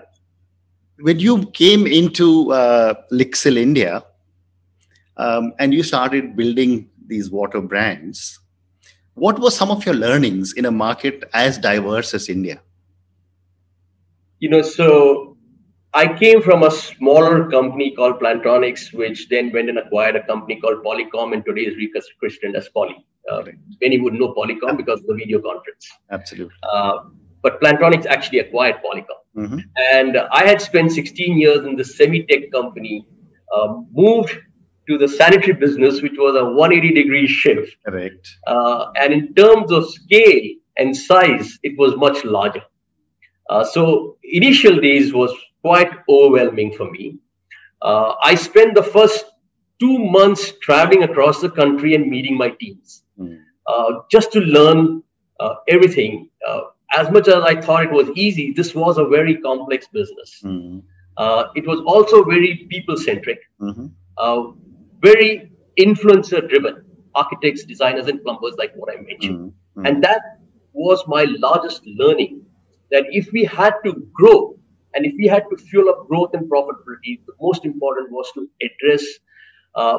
when 0.99 1.19
you 1.19 1.45
came 1.51 1.85
into 1.85 2.51
uh, 2.51 2.93
Lixil 3.11 3.57
India 3.57 4.03
um, 5.17 5.53
and 5.59 5.73
you 5.73 5.83
started 5.83 6.35
building 6.35 6.89
these 7.07 7.29
water 7.29 7.61
brands, 7.61 8.39
what 9.13 9.39
were 9.39 9.51
some 9.51 9.71
of 9.71 9.85
your 9.85 9.95
learnings 9.95 10.53
in 10.53 10.65
a 10.65 10.71
market 10.71 11.23
as 11.33 11.57
diverse 11.57 12.13
as 12.13 12.29
India? 12.29 12.61
You 14.39 14.49
know, 14.49 14.61
so 14.61 15.37
I 15.93 16.13
came 16.17 16.41
from 16.41 16.63
a 16.63 16.69
smaller 16.69 17.49
company 17.49 17.91
called 17.91 18.19
Plantronics, 18.19 18.93
which 18.93 19.29
then 19.29 19.51
went 19.51 19.69
and 19.69 19.79
acquired 19.79 20.15
a 20.15 20.23
company 20.25 20.59
called 20.59 20.83
Polycom, 20.83 21.33
and 21.33 21.43
today 21.43 21.61
is 21.61 21.75
rechristened 21.75 22.55
as 22.55 22.69
Poly. 22.69 23.03
Uh, 23.31 23.43
many 23.81 23.99
would 23.99 24.13
know 24.13 24.33
Polycom 24.33 24.77
because 24.77 24.99
of 25.01 25.07
the 25.07 25.15
video 25.15 25.39
conference. 25.39 25.91
Absolutely. 26.11 26.55
Uh, 26.63 26.99
but 27.41 27.61
Plantronics 27.61 28.05
actually 28.05 28.39
acquired 28.39 28.75
Polycom. 28.83 29.19
Mm-hmm. 29.35 29.59
And 29.93 30.17
I 30.31 30.45
had 30.45 30.61
spent 30.61 30.91
16 30.91 31.37
years 31.37 31.65
in 31.65 31.75
the 31.75 31.83
semi-tech 31.83 32.51
company, 32.51 33.05
uh, 33.53 33.75
moved 33.91 34.37
to 34.87 34.97
the 34.97 35.07
sanitary 35.07 35.53
business, 35.53 36.01
which 36.01 36.15
was 36.17 36.35
a 36.35 36.45
180 36.45 36.93
degree 36.93 37.27
shift. 37.27 37.75
Correct. 37.85 38.37
Uh, 38.47 38.91
and 38.95 39.13
in 39.13 39.33
terms 39.35 39.71
of 39.71 39.89
scale 39.89 40.43
and 40.77 40.95
size, 40.95 41.59
it 41.63 41.77
was 41.77 41.95
much 41.95 42.23
larger. 42.23 42.63
Uh, 43.49 43.63
so 43.63 44.17
initial 44.23 44.79
days 44.79 45.13
was 45.13 45.33
quite 45.61 45.91
overwhelming 46.09 46.73
for 46.73 46.89
me. 46.91 47.17
Uh, 47.81 48.13
I 48.23 48.35
spent 48.35 48.75
the 48.75 48.83
first 48.83 49.25
two 49.79 49.99
months 49.99 50.53
traveling 50.61 51.03
across 51.03 51.41
the 51.41 51.49
country 51.49 51.93
and 51.93 52.07
meeting 52.07 52.37
my 52.37 52.49
teams 52.49 53.03
mm. 53.19 53.39
uh, 53.67 54.01
just 54.11 54.31
to 54.33 54.39
learn 54.39 55.03
uh, 55.39 55.55
everything. 55.67 56.29
Uh, 56.47 56.61
as 56.93 57.11
much 57.11 57.27
as 57.27 57.43
I 57.43 57.59
thought 57.59 57.83
it 57.83 57.91
was 57.91 58.09
easy, 58.15 58.53
this 58.53 58.73
was 58.73 58.97
a 58.97 59.05
very 59.05 59.37
complex 59.37 59.87
business. 59.87 60.41
Mm. 60.43 60.83
it 61.55 61.67
was 61.67 61.79
also 61.85 62.23
very 62.23 62.67
people 62.69 62.97
centric, 62.97 63.39
mm-hmm. 63.61 63.87
Uh, 64.17 64.51
very 65.01 65.51
influencer 65.79 66.47
driven. 66.49 66.83
Architects, 67.13 67.63
designers, 67.65 68.07
and 68.07 68.23
plumbers, 68.23 68.55
like 68.57 68.73
what 68.75 68.89
I 68.93 69.01
mentioned. 69.01 69.51
Mm-hmm. 69.51 69.85
And 69.85 70.03
that 70.03 70.21
was 70.73 71.03
my 71.07 71.23
largest 71.23 71.81
learning 71.85 72.45
that 72.91 73.05
if 73.09 73.31
we 73.31 73.43
had 73.43 73.73
to 73.85 74.07
grow 74.13 74.55
and 74.93 75.05
if 75.05 75.13
we 75.17 75.27
had 75.27 75.43
to 75.49 75.57
fuel 75.57 75.89
up 75.89 76.07
growth 76.07 76.31
and 76.33 76.49
profitability, 76.49 77.19
the 77.25 77.33
most 77.41 77.65
important 77.65 78.11
was 78.11 78.31
to 78.33 78.47
address 78.67 79.03
uh, 79.75 79.97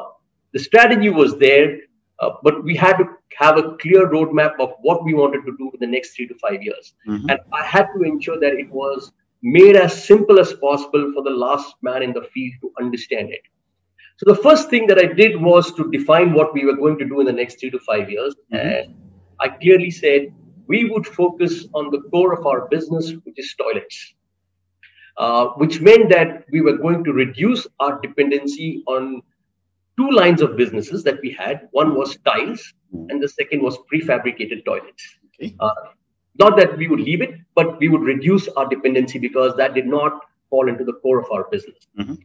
the 0.53 0.59
strategy 0.59 1.09
was 1.09 1.37
there, 1.37 1.77
uh, 2.21 2.31
but 2.43 2.63
we 2.63 2.75
had 2.75 2.97
to 2.97 3.05
have 3.37 3.57
a 3.57 3.75
clear 3.77 4.07
roadmap 4.07 4.59
of 4.59 4.73
what 4.81 5.03
we 5.03 5.13
wanted 5.13 5.45
to 5.45 5.55
do 5.57 5.71
in 5.73 5.79
the 5.79 5.87
next 5.87 6.15
three 6.15 6.27
to 6.27 6.35
five 6.35 6.61
years. 6.61 6.93
Mm-hmm. 7.07 7.29
And 7.29 7.39
I 7.53 7.63
had 7.63 7.87
to 7.95 8.03
ensure 8.03 8.39
that 8.39 8.53
it 8.53 8.69
was 8.69 9.11
made 9.41 9.75
as 9.75 10.03
simple 10.03 10.39
as 10.39 10.51
possible 10.53 11.13
for 11.13 11.23
the 11.23 11.29
last 11.29 11.75
man 11.81 12.03
in 12.03 12.11
the 12.11 12.27
field 12.33 12.53
to 12.61 12.71
understand 12.81 13.29
it. 13.31 13.41
So 14.17 14.33
the 14.33 14.41
first 14.41 14.69
thing 14.69 14.85
that 14.87 14.99
I 14.99 15.05
did 15.05 15.41
was 15.41 15.73
to 15.75 15.89
define 15.91 16.33
what 16.33 16.53
we 16.53 16.65
were 16.65 16.75
going 16.75 16.97
to 16.99 17.05
do 17.05 17.21
in 17.21 17.25
the 17.25 17.31
next 17.31 17.59
three 17.59 17.69
to 17.69 17.79
five 17.79 18.09
years. 18.09 18.35
Mm-hmm. 18.53 18.67
And 18.67 18.95
I 19.39 19.47
clearly 19.47 19.91
said 19.91 20.33
we 20.67 20.89
would 20.89 21.07
focus 21.07 21.67
on 21.73 21.89
the 21.89 22.01
core 22.11 22.33
of 22.33 22.45
our 22.45 22.67
business, 22.67 23.11
which 23.23 23.35
is 23.37 23.55
toilets. 23.57 24.13
Uh, 25.17 25.47
which 25.57 25.81
meant 25.81 26.09
that 26.09 26.45
we 26.49 26.61
were 26.61 26.77
going 26.77 27.03
to 27.03 27.11
reduce 27.11 27.67
our 27.81 27.99
dependency 27.99 28.83
on 28.87 29.21
two 29.99 30.11
lines 30.11 30.41
of 30.41 30.55
businesses 30.55 31.03
that 31.03 31.19
we 31.21 31.31
had. 31.31 31.67
One 31.71 31.95
was 31.95 32.17
tiles, 32.25 32.73
hmm. 32.91 33.09
and 33.09 33.21
the 33.21 33.27
second 33.27 33.61
was 33.61 33.77
prefabricated 33.91 34.65
toilets. 34.65 35.03
Okay. 35.35 35.55
Uh, 35.59 35.71
not 36.39 36.55
that 36.57 36.77
we 36.77 36.87
would 36.87 37.01
leave 37.01 37.21
it, 37.21 37.35
but 37.53 37.79
we 37.79 37.89
would 37.89 38.01
reduce 38.01 38.47
our 38.49 38.67
dependency 38.67 39.19
because 39.19 39.55
that 39.57 39.73
did 39.73 39.87
not 39.87 40.21
fall 40.49 40.69
into 40.69 40.85
the 40.85 40.93
core 40.93 41.19
of 41.19 41.29
our 41.31 41.45
business. 41.51 41.87
Mm-hmm. 41.99 42.15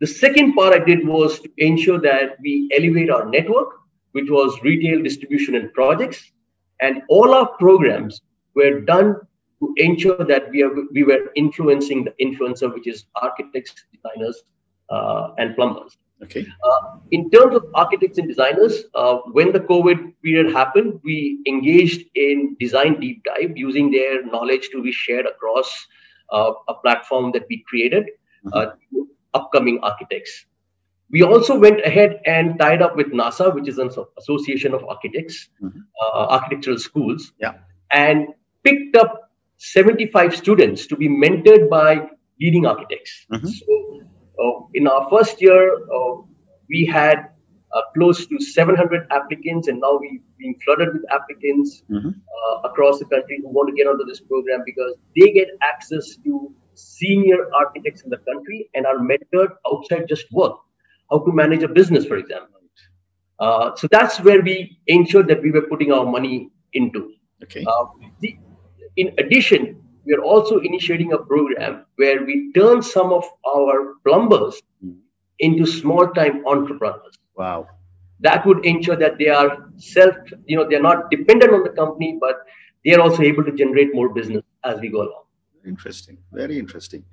The 0.00 0.06
second 0.06 0.54
part 0.54 0.74
I 0.74 0.84
did 0.84 1.06
was 1.06 1.38
to 1.40 1.50
ensure 1.58 2.00
that 2.00 2.36
we 2.42 2.68
elevate 2.76 3.10
our 3.10 3.26
network, 3.26 3.68
which 4.12 4.28
was 4.28 4.58
retail 4.62 5.02
distribution 5.02 5.54
and 5.54 5.72
projects, 5.72 6.32
and 6.80 7.02
all 7.08 7.34
our 7.34 7.48
programs 7.58 8.22
were 8.54 8.80
done 8.80 9.16
to 9.60 9.74
ensure 9.76 10.24
that 10.24 10.50
we, 10.50 10.62
are, 10.62 10.72
we 10.92 11.04
were 11.04 11.30
influencing 11.36 12.04
the 12.04 12.14
influencer, 12.24 12.72
which 12.72 12.88
is 12.88 13.04
architects, 13.22 13.74
designers, 13.92 14.42
uh, 14.88 15.28
and 15.38 15.54
plumbers. 15.54 15.96
Okay. 16.22 16.46
Uh, 16.64 16.98
in 17.10 17.30
terms 17.30 17.56
of 17.56 17.64
architects 17.74 18.18
and 18.18 18.28
designers, 18.28 18.84
uh, 18.94 19.18
when 19.32 19.52
the 19.52 19.60
COVID 19.60 20.14
period 20.22 20.52
happened, 20.52 21.00
we 21.02 21.42
engaged 21.46 22.06
in 22.14 22.56
design 22.60 23.00
deep 23.00 23.24
dive 23.24 23.56
using 23.56 23.90
their 23.90 24.24
knowledge 24.24 24.68
to 24.72 24.82
be 24.82 24.92
shared 24.92 25.26
across 25.26 25.86
uh, 26.32 26.52
a 26.68 26.74
platform 26.74 27.32
that 27.32 27.46
we 27.48 27.64
created 27.66 28.04
uh, 28.52 28.66
mm-hmm. 28.66 28.96
to 28.96 29.08
upcoming 29.34 29.80
architects. 29.82 30.44
We 31.10 31.22
also 31.22 31.58
went 31.58 31.84
ahead 31.84 32.20
and 32.24 32.58
tied 32.58 32.82
up 32.82 32.96
with 32.96 33.08
NASA, 33.08 33.52
which 33.52 33.66
is 33.66 33.78
an 33.78 33.90
association 34.18 34.74
of 34.74 34.84
architects, 34.84 35.48
mm-hmm. 35.60 35.80
Uh, 36.00 36.26
architectural 36.36 36.78
schools, 36.78 37.32
yeah. 37.40 37.54
and 37.92 38.28
picked 38.62 38.96
up 38.96 39.30
75 39.56 40.36
students 40.36 40.86
to 40.86 40.96
be 40.96 41.08
mentored 41.08 41.68
by 41.68 42.08
leading 42.40 42.66
architects. 42.66 43.26
Mm-hmm. 43.32 43.46
So 43.46 43.89
in 44.74 44.86
our 44.86 45.08
first 45.10 45.40
year, 45.40 45.74
uh, 45.74 46.22
we 46.68 46.86
had 46.86 47.30
uh, 47.72 47.80
close 47.94 48.26
to 48.26 48.40
700 48.40 49.06
applicants, 49.10 49.68
and 49.68 49.80
now 49.80 49.98
we've 49.98 50.22
been 50.38 50.54
flooded 50.64 50.92
with 50.92 51.02
applicants 51.12 51.82
mm-hmm. 51.90 52.08
uh, 52.08 52.68
across 52.68 52.98
the 52.98 53.04
country 53.06 53.40
who 53.42 53.48
want 53.48 53.68
to 53.68 53.74
get 53.74 53.86
onto 53.86 54.04
this 54.04 54.20
program 54.20 54.62
because 54.64 54.94
they 55.16 55.32
get 55.32 55.48
access 55.62 56.16
to 56.24 56.52
senior 56.74 57.52
architects 57.54 58.02
in 58.02 58.10
the 58.10 58.18
country 58.18 58.70
and 58.74 58.86
are 58.86 58.98
mentored 58.98 59.50
outside 59.70 60.06
just 60.08 60.30
work, 60.32 60.56
how 61.10 61.18
to 61.18 61.32
manage 61.32 61.62
a 61.62 61.68
business, 61.68 62.06
for 62.06 62.16
example. 62.16 62.60
Uh, 63.40 63.74
so 63.74 63.88
that's 63.90 64.20
where 64.20 64.42
we 64.42 64.78
ensured 64.86 65.26
that 65.26 65.42
we 65.42 65.50
were 65.50 65.62
putting 65.62 65.90
our 65.92 66.04
money 66.04 66.50
into. 66.74 67.12
Okay. 67.42 67.64
Uh, 67.66 67.86
the, 68.20 68.36
in 68.96 69.14
addition, 69.18 69.82
we 70.10 70.16
are 70.16 70.22
also 70.22 70.58
initiating 70.58 71.12
a 71.12 71.18
program 71.18 71.86
where 71.94 72.24
we 72.24 72.52
turn 72.52 72.82
some 72.82 73.12
of 73.12 73.24
our 73.46 73.94
plumbers 74.04 74.60
mm. 74.84 74.96
into 75.38 75.64
small-time 75.64 76.44
entrepreneurs. 76.46 77.16
Wow. 77.36 77.68
That 78.18 78.44
would 78.44 78.66
ensure 78.66 78.96
that 78.96 79.18
they 79.18 79.28
are 79.28 79.68
self, 79.76 80.16
you 80.46 80.56
know, 80.56 80.68
they're 80.68 80.82
not 80.82 81.12
dependent 81.12 81.54
on 81.54 81.62
the 81.62 81.70
company, 81.70 82.18
but 82.20 82.40
they 82.84 82.92
are 82.94 83.00
also 83.00 83.22
able 83.22 83.44
to 83.44 83.52
generate 83.52 83.94
more 83.94 84.08
business 84.08 84.42
as 84.64 84.80
we 84.80 84.88
go 84.88 85.02
along. 85.02 85.22
Interesting. 85.64 86.18
Very 86.32 86.58
interesting. 86.58 87.04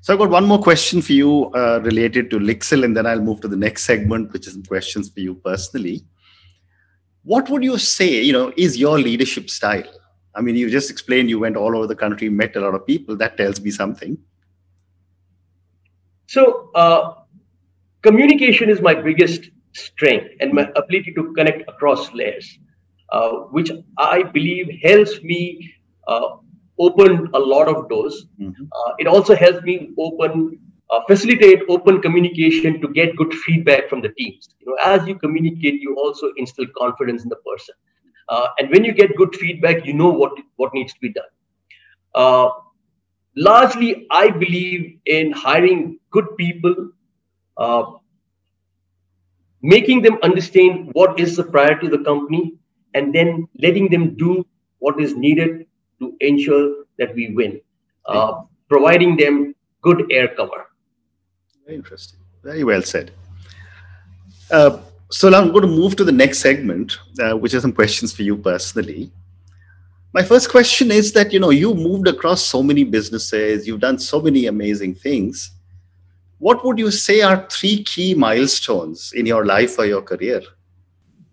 So 0.00 0.14
I've 0.14 0.18
got 0.18 0.30
one 0.30 0.46
more 0.46 0.62
question 0.62 1.02
for 1.02 1.12
you 1.12 1.52
uh, 1.52 1.80
related 1.82 2.30
to 2.30 2.38
Lixil, 2.38 2.84
and 2.84 2.96
then 2.96 3.06
I'll 3.06 3.20
move 3.20 3.42
to 3.42 3.48
the 3.48 3.56
next 3.56 3.84
segment, 3.84 4.32
which 4.32 4.46
is 4.46 4.56
questions 4.66 5.10
for 5.10 5.20
you 5.20 5.34
personally. 5.34 6.04
What 7.22 7.50
would 7.50 7.62
you 7.62 7.76
say, 7.76 8.22
you 8.22 8.32
know, 8.32 8.50
is 8.56 8.78
your 8.78 8.98
leadership 8.98 9.50
style? 9.50 9.84
I 10.36 10.42
mean, 10.42 10.54
you 10.54 10.68
just 10.68 10.90
explained 10.90 11.30
you 11.30 11.38
went 11.38 11.56
all 11.56 11.74
over 11.74 11.86
the 11.86 11.96
country, 11.96 12.28
met 12.28 12.56
a 12.56 12.60
lot 12.60 12.74
of 12.74 12.86
people. 12.86 13.16
That 13.16 13.38
tells 13.38 13.60
me 13.60 13.70
something. 13.70 14.18
So, 16.26 16.70
uh, 16.74 17.14
communication 18.02 18.68
is 18.68 18.82
my 18.82 18.94
biggest 18.94 19.50
strength 19.72 20.34
and 20.40 20.52
my 20.52 20.70
ability 20.76 21.12
to 21.14 21.32
connect 21.32 21.62
across 21.68 22.12
layers, 22.12 22.58
uh, 23.12 23.30
which 23.56 23.70
I 23.96 24.22
believe 24.24 24.68
helps 24.82 25.22
me 25.22 25.72
uh, 26.06 26.36
open 26.78 27.30
a 27.32 27.38
lot 27.38 27.68
of 27.68 27.88
doors. 27.88 28.26
Mm-hmm. 28.38 28.64
Uh, 28.64 28.92
it 28.98 29.06
also 29.06 29.34
helps 29.34 29.62
me 29.62 29.90
open, 29.98 30.58
uh, 30.90 31.00
facilitate 31.08 31.62
open 31.68 32.02
communication 32.02 32.80
to 32.82 32.88
get 32.88 33.16
good 33.16 33.32
feedback 33.32 33.88
from 33.88 34.02
the 34.02 34.10
teams. 34.10 34.48
You 34.60 34.66
know, 34.66 34.76
as 34.84 35.06
you 35.08 35.14
communicate, 35.18 35.80
you 35.80 35.96
also 35.96 36.32
instill 36.36 36.66
confidence 36.76 37.22
in 37.22 37.30
the 37.30 37.36
person. 37.36 37.74
Uh, 38.28 38.48
and 38.58 38.70
when 38.70 38.84
you 38.84 38.92
get 38.92 39.16
good 39.16 39.34
feedback, 39.36 39.86
you 39.86 39.92
know 39.92 40.10
what 40.10 40.32
what 40.56 40.74
needs 40.74 40.92
to 40.92 41.00
be 41.00 41.12
done. 41.12 41.30
Uh, 42.14 42.48
largely, 43.36 44.06
I 44.10 44.30
believe 44.30 44.98
in 45.06 45.32
hiring 45.32 45.98
good 46.10 46.36
people, 46.36 46.74
uh, 47.56 47.84
making 49.62 50.02
them 50.02 50.18
understand 50.22 50.90
what 50.92 51.20
is 51.20 51.36
the 51.36 51.44
priority 51.44 51.86
of 51.86 51.92
the 51.92 52.04
company, 52.04 52.54
and 52.94 53.14
then 53.14 53.48
letting 53.58 53.88
them 53.90 54.16
do 54.16 54.44
what 54.78 55.00
is 55.00 55.14
needed 55.14 55.66
to 56.00 56.14
ensure 56.20 56.84
that 56.98 57.14
we 57.14 57.34
win, 57.34 57.60
uh, 58.06 58.42
providing 58.68 59.16
them 59.16 59.54
good 59.82 60.06
air 60.10 60.28
cover. 60.28 60.66
Very 61.64 61.76
interesting. 61.76 62.18
Very 62.42 62.64
well 62.64 62.82
said. 62.82 63.12
Uh, 64.50 64.78
so 65.10 65.28
now 65.28 65.40
I'm 65.40 65.50
going 65.50 65.62
to 65.62 65.68
move 65.68 65.96
to 65.96 66.04
the 66.04 66.12
next 66.12 66.40
segment, 66.40 66.98
uh, 67.20 67.36
which 67.36 67.54
are 67.54 67.60
some 67.60 67.72
questions 67.72 68.12
for 68.12 68.22
you 68.22 68.36
personally. 68.36 69.10
My 70.12 70.22
first 70.22 70.50
question 70.50 70.90
is 70.90 71.12
that 71.12 71.32
you 71.32 71.40
know 71.40 71.50
you 71.50 71.74
moved 71.74 72.08
across 72.08 72.42
so 72.42 72.62
many 72.62 72.84
businesses, 72.84 73.66
you've 73.66 73.80
done 73.80 73.98
so 73.98 74.20
many 74.20 74.46
amazing 74.46 74.94
things. 74.94 75.50
What 76.38 76.64
would 76.64 76.78
you 76.78 76.90
say 76.90 77.22
are 77.22 77.46
three 77.50 77.82
key 77.84 78.14
milestones 78.14 79.12
in 79.14 79.26
your 79.26 79.46
life 79.46 79.78
or 79.78 79.86
your 79.86 80.02
career? 80.02 80.42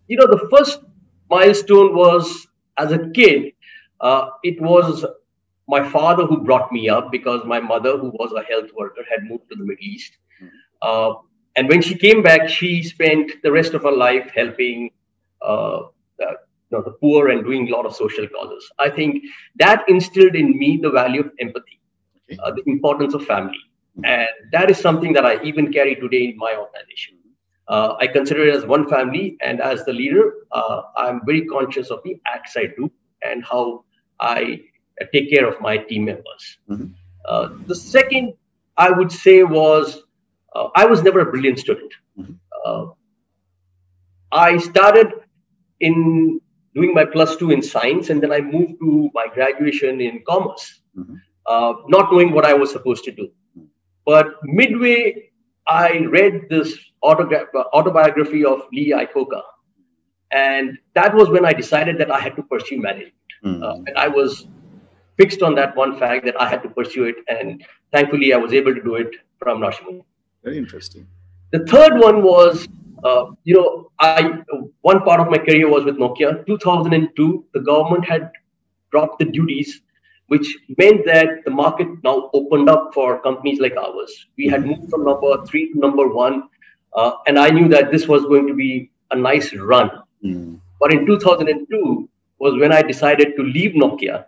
You 0.08 0.18
know, 0.18 0.28
the 0.28 0.48
first 0.50 0.80
milestone 1.30 1.96
was 1.96 2.48
as 2.78 2.92
a 2.92 3.10
kid 3.10 3.54
uh, 4.04 4.30
it 4.44 4.62
was 4.62 5.06
my 5.68 5.90
father 5.90 6.26
who 6.26 6.44
brought 6.44 6.72
me 6.72 6.90
up 6.90 7.10
because 7.10 7.42
my 7.46 7.60
mother, 7.60 7.98
who 7.98 8.10
was 8.20 8.34
a 8.34 8.44
health 8.44 8.70
worker, 8.78 9.02
had 9.10 9.24
moved 9.24 9.50
to 9.50 9.56
the 9.56 9.64
Middle 9.64 9.82
East. 9.82 10.18
Mm-hmm. 10.42 10.56
Uh, 10.82 11.14
and 11.56 11.70
when 11.70 11.82
she 11.82 11.96
came 11.96 12.24
back, 12.24 12.50
she 12.50 12.84
spent 12.84 13.32
the 13.44 13.52
rest 13.52 13.74
of 13.74 13.84
her 13.84 13.92
life 13.92 14.32
helping 14.36 14.92
uh, 15.42 15.84
uh, 16.22 16.36
you 16.74 16.78
know, 16.78 16.82
the 16.82 16.92
poor 16.92 17.30
and 17.30 17.44
doing 17.44 17.70
a 17.70 17.72
lot 17.72 17.86
of 17.86 17.96
social 17.96 18.28
causes. 18.28 18.70
I 18.80 18.90
think 18.90 19.24
that 19.58 19.84
instilled 19.88 20.36
in 20.36 20.58
me 20.58 20.80
the 20.82 20.90
value 20.90 21.22
of 21.22 21.32
empathy, 21.40 21.80
okay. 22.32 22.40
uh, 22.44 22.52
the 22.52 22.64
importance 22.66 23.14
of 23.14 23.26
family. 23.26 23.60
Mm-hmm. 23.98 24.06
And 24.06 24.28
that 24.52 24.72
is 24.72 24.80
something 24.80 25.14
that 25.14 25.26
I 25.26 25.42
even 25.44 25.72
carry 25.72 25.96
today 25.96 26.26
in 26.30 26.38
my 26.38 26.56
organization. 26.56 27.20
Uh, 27.68 27.96
I 28.00 28.08
consider 28.08 28.48
it 28.48 28.56
as 28.56 28.66
one 28.66 28.90
family, 28.90 29.38
and 29.42 29.62
as 29.62 29.86
the 29.86 29.94
leader, 29.94 30.34
uh, 30.52 30.82
I'm 30.98 31.22
very 31.26 31.46
conscious 31.46 31.92
of 31.92 32.02
the 32.04 32.20
acts 32.28 32.58
I 32.58 32.66
do 32.78 32.92
and 33.22 33.44
how 33.46 33.86
I 34.20 34.62
take 35.14 35.30
care 35.30 35.48
of 35.48 35.62
my 35.62 35.78
team 35.78 36.06
members. 36.06 36.58
Mm-hmm. 36.70 36.88
Uh, 37.26 37.50
the 37.68 37.76
second, 37.76 38.34
I 38.76 38.92
would 38.92 39.12
say, 39.12 39.44
was 39.44 40.03
uh, 40.56 40.70
I 40.76 40.86
was 40.86 41.04
never 41.04 41.20
a 41.22 41.26
brilliant 41.26 41.60
student. 41.60 41.94
Mm-hmm. 42.18 42.34
Uh, 42.66 42.86
I 44.32 44.58
started 44.58 45.12
in 45.80 46.40
doing 46.76 46.94
my 46.94 47.06
plus 47.06 47.36
two 47.36 47.52
in 47.52 47.62
science, 47.62 48.10
and 48.10 48.22
then 48.22 48.32
I 48.32 48.42
moved 48.42 48.80
to 48.80 49.10
my 49.14 49.28
graduation 49.34 50.02
in 50.02 50.24
commerce, 50.28 50.82
mm-hmm. 50.98 51.16
Uh, 51.46 51.74
not 51.90 52.10
knowing 52.10 52.32
what 52.32 52.46
I 52.46 52.54
was 52.54 52.72
supposed 52.72 53.04
to 53.04 53.12
do. 53.12 53.24
Mm-hmm. 53.24 53.66
But 54.06 54.28
midway, 54.44 55.30
I 55.68 55.98
read 56.18 56.48
this 56.50 56.78
autogra- 57.04 57.48
autobiography 57.74 58.46
of 58.46 58.62
Lee 58.72 58.92
Iacocca, 58.92 59.42
and 60.32 60.78
that 60.94 61.14
was 61.14 61.30
when 61.30 61.46
I 61.46 61.54
decided 61.54 61.98
that 61.98 62.10
I 62.10 62.20
had 62.20 62.36
to 62.38 62.44
pursue 62.44 62.80
management. 62.80 63.14
Mm. 63.46 63.62
Uh, 63.62 63.76
and 63.88 63.98
I 63.98 64.08
was 64.08 64.48
fixed 65.18 65.42
on 65.42 65.56
that 65.56 65.76
one 65.76 65.98
fact 66.00 66.26
that 66.26 66.40
I 66.40 66.50
had 66.50 66.64
to 66.64 66.70
pursue 66.70 67.06
it. 67.06 67.16
And 67.28 67.64
thankfully, 67.92 68.34
I 68.34 68.38
was 68.38 68.54
able 68.54 68.74
to 68.74 68.82
do 68.82 68.96
it 68.96 69.16
from 69.40 69.60
Nashima. 69.60 70.04
Very 70.44 70.58
interesting. 70.58 71.08
The 71.52 71.66
third 71.66 72.00
one 72.00 72.24
was, 72.24 72.68
uh, 73.04 73.26
you 73.44 73.56
know, 73.56 73.92
I 74.00 74.40
one 74.82 75.02
part 75.02 75.20
of 75.20 75.30
my 75.30 75.38
career 75.38 75.70
was 75.70 75.86
with 75.86 75.98
Nokia. 75.98 76.46
2002, 76.46 77.46
the 77.54 77.60
government 77.62 78.06
had 78.06 78.32
dropped 78.92 79.20
the 79.20 79.26
duties, 79.26 79.82
which 80.28 80.58
meant 80.78 81.06
that 81.06 81.44
the 81.46 81.52
market 81.52 81.88
now 82.04 82.30
opened 82.34 82.70
up 82.70 82.92
for 82.94 83.22
companies 83.22 83.60
like 83.60 83.76
ours. 83.78 84.28
We 84.38 84.48
had 84.48 84.66
moved 84.66 84.90
from 84.90 85.06
number 85.06 85.46
three 85.46 85.72
to 85.74 85.80
number 85.80 86.08
one, 86.08 86.44
uh, 86.96 87.14
and 87.28 87.38
I 87.40 87.50
knew 87.50 87.68
that 87.70 87.92
this 87.92 88.08
was 88.08 88.24
going 88.24 88.48
to 88.48 88.54
be 88.54 88.92
a 89.12 89.16
nice 89.16 89.54
run. 89.54 89.92
Mm. 90.24 90.60
But 90.80 90.94
in 90.94 91.06
2002, 91.06 92.10
was 92.44 92.60
when 92.60 92.74
I 92.74 92.82
decided 92.82 93.36
to 93.38 93.44
leave 93.44 93.72
Nokia 93.72 94.26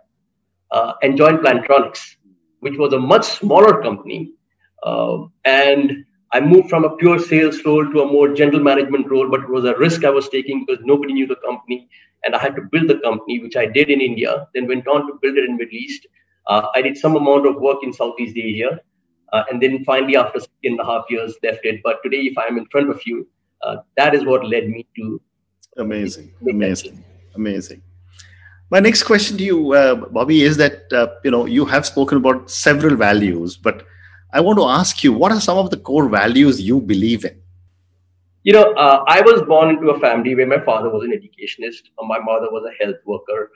uh, 0.70 0.92
and 1.02 1.16
join 1.16 1.38
Plantronics, 1.38 2.16
which 2.60 2.78
was 2.78 2.92
a 2.94 2.98
much 2.98 3.24
smaller 3.24 3.82
company. 3.82 4.32
Uh, 4.82 5.24
and 5.44 6.04
I 6.32 6.40
moved 6.40 6.68
from 6.68 6.84
a 6.84 6.96
pure 6.96 7.18
sales 7.18 7.64
role 7.64 7.88
to 7.90 8.00
a 8.02 8.06
more 8.06 8.34
general 8.34 8.60
management 8.60 9.10
role, 9.10 9.28
but 9.30 9.40
it 9.40 9.48
was 9.48 9.64
a 9.64 9.76
risk 9.76 10.04
I 10.04 10.10
was 10.10 10.28
taking 10.28 10.64
because 10.66 10.84
nobody 10.84 11.12
knew 11.12 11.26
the 11.26 11.36
company. 11.36 11.88
And 12.24 12.34
I 12.34 12.38
had 12.38 12.56
to 12.56 12.62
build 12.62 12.88
the 12.88 12.98
company, 12.98 13.40
which 13.40 13.56
I 13.56 13.66
did 13.66 13.90
in 13.90 14.00
India, 14.00 14.48
then 14.54 14.66
went 14.66 14.86
on 14.88 15.06
to 15.06 15.18
build 15.22 15.36
it 15.36 15.44
in 15.44 15.56
Middle 15.56 15.74
East. 15.74 16.06
Uh, 16.48 16.66
I 16.74 16.82
did 16.82 16.96
some 16.96 17.16
amount 17.16 17.46
of 17.46 17.56
work 17.56 17.78
in 17.82 17.92
Southeast 17.92 18.36
Asia. 18.36 18.80
Uh, 19.32 19.44
and 19.50 19.62
then 19.62 19.84
finally, 19.84 20.16
after 20.16 20.40
six 20.40 20.52
and 20.64 20.80
a 20.80 20.84
half 20.84 21.04
years, 21.10 21.36
left 21.42 21.64
it. 21.64 21.80
But 21.82 22.02
today, 22.02 22.22
if 22.22 22.38
I'm 22.38 22.58
in 22.58 22.66
front 22.66 22.90
of 22.90 23.00
you, 23.06 23.26
uh, 23.62 23.76
that 23.96 24.14
is 24.14 24.24
what 24.24 24.46
led 24.46 24.68
me 24.68 24.86
to. 24.96 25.20
Amazing. 25.78 26.32
Amazing. 26.48 27.04
Amazing. 27.34 27.82
My 28.70 28.80
next 28.80 29.04
question 29.04 29.36
to 29.38 29.44
you, 29.44 29.72
uh, 29.72 29.94
Bobby, 29.94 30.42
is 30.42 30.56
that 30.56 30.92
uh, 30.92 31.08
you 31.22 31.30
know 31.30 31.46
you 31.46 31.64
have 31.64 31.86
spoken 31.86 32.18
about 32.18 32.50
several 32.50 32.96
values, 32.96 33.56
but 33.56 33.84
I 34.32 34.40
want 34.40 34.58
to 34.58 34.64
ask 34.64 35.04
you, 35.04 35.12
what 35.12 35.32
are 35.32 35.40
some 35.40 35.56
of 35.58 35.70
the 35.70 35.76
core 35.76 36.08
values 36.08 36.60
you 36.60 36.80
believe 36.80 37.24
in? 37.24 37.40
You 38.42 38.52
know, 38.52 38.72
uh, 38.74 39.04
I 39.08 39.20
was 39.22 39.42
born 39.42 39.70
into 39.70 39.90
a 39.90 39.98
family 39.98 40.34
where 40.34 40.46
my 40.46 40.60
father 40.60 40.90
was 40.90 41.04
an 41.04 41.12
educationist, 41.12 41.90
my 42.00 42.18
mother 42.18 42.48
was 42.50 42.64
a 42.64 42.84
health 42.84 42.96
worker, 43.04 43.50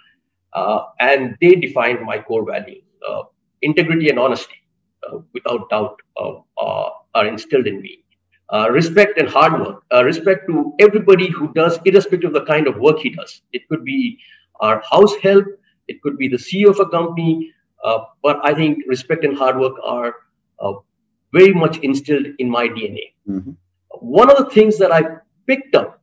uh, 0.53 0.81
and 0.99 1.37
they 1.41 1.55
defined 1.55 2.01
my 2.05 2.19
core 2.19 2.45
values: 2.45 2.83
uh, 3.09 3.23
integrity 3.63 4.09
and 4.09 4.19
honesty, 4.19 4.63
uh, 5.07 5.19
without 5.33 5.69
doubt, 5.71 5.97
are 7.15 7.27
instilled 7.27 7.67
in 7.67 7.81
me. 7.81 8.05
respect 8.71 9.19
and 9.19 9.29
hard 9.29 9.61
work, 9.61 9.85
respect 10.05 10.49
to 10.49 10.73
everybody 10.81 11.29
who 11.29 11.53
does, 11.53 11.79
irrespective 11.85 12.31
of 12.31 12.35
the 12.35 12.45
kind 12.53 12.67
of 12.67 12.77
work 12.79 12.99
he 12.99 13.11
does. 13.11 13.43
It 13.53 13.69
could 13.69 13.85
be 13.85 14.19
our 14.61 14.83
house 14.91 15.15
help, 15.23 15.47
it 15.89 16.03
could 16.03 16.17
be 16.17 16.29
the 16.29 16.37
CEO 16.37 16.71
of 16.71 16.81
a 16.81 16.89
company. 16.89 17.53
Uh, 17.85 18.01
but 18.23 18.41
I 18.45 18.55
think 18.55 18.85
respect 18.87 19.25
and 19.25 19.37
hard 19.37 19.59
work 19.59 19.75
are 19.85 20.09
uh, 20.09 20.13
very 21.33 21.53
much 21.53 21.79
instilled 21.79 22.27
in 22.39 22.51
my 22.51 22.69
DNA. 22.69 23.13
Mm-hmm. 23.29 23.53
One 24.01 24.31
of 24.31 24.37
the 24.39 24.51
things 24.51 24.79
that 24.79 24.93
I 24.93 25.03
picked 25.47 25.75
up, 25.75 26.01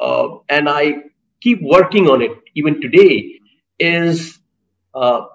uh, 0.00 0.28
and 0.48 0.68
I 0.68 0.94
keep 1.40 1.62
working 1.62 2.08
on 2.08 2.22
it 2.22 2.32
even 2.54 2.80
today, 2.80 3.40
is 3.78 4.38
uh, 4.94 5.26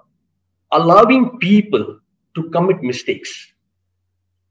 allowing 0.70 1.38
people 1.38 2.00
to 2.34 2.50
commit 2.50 2.82
mistakes. 2.82 3.48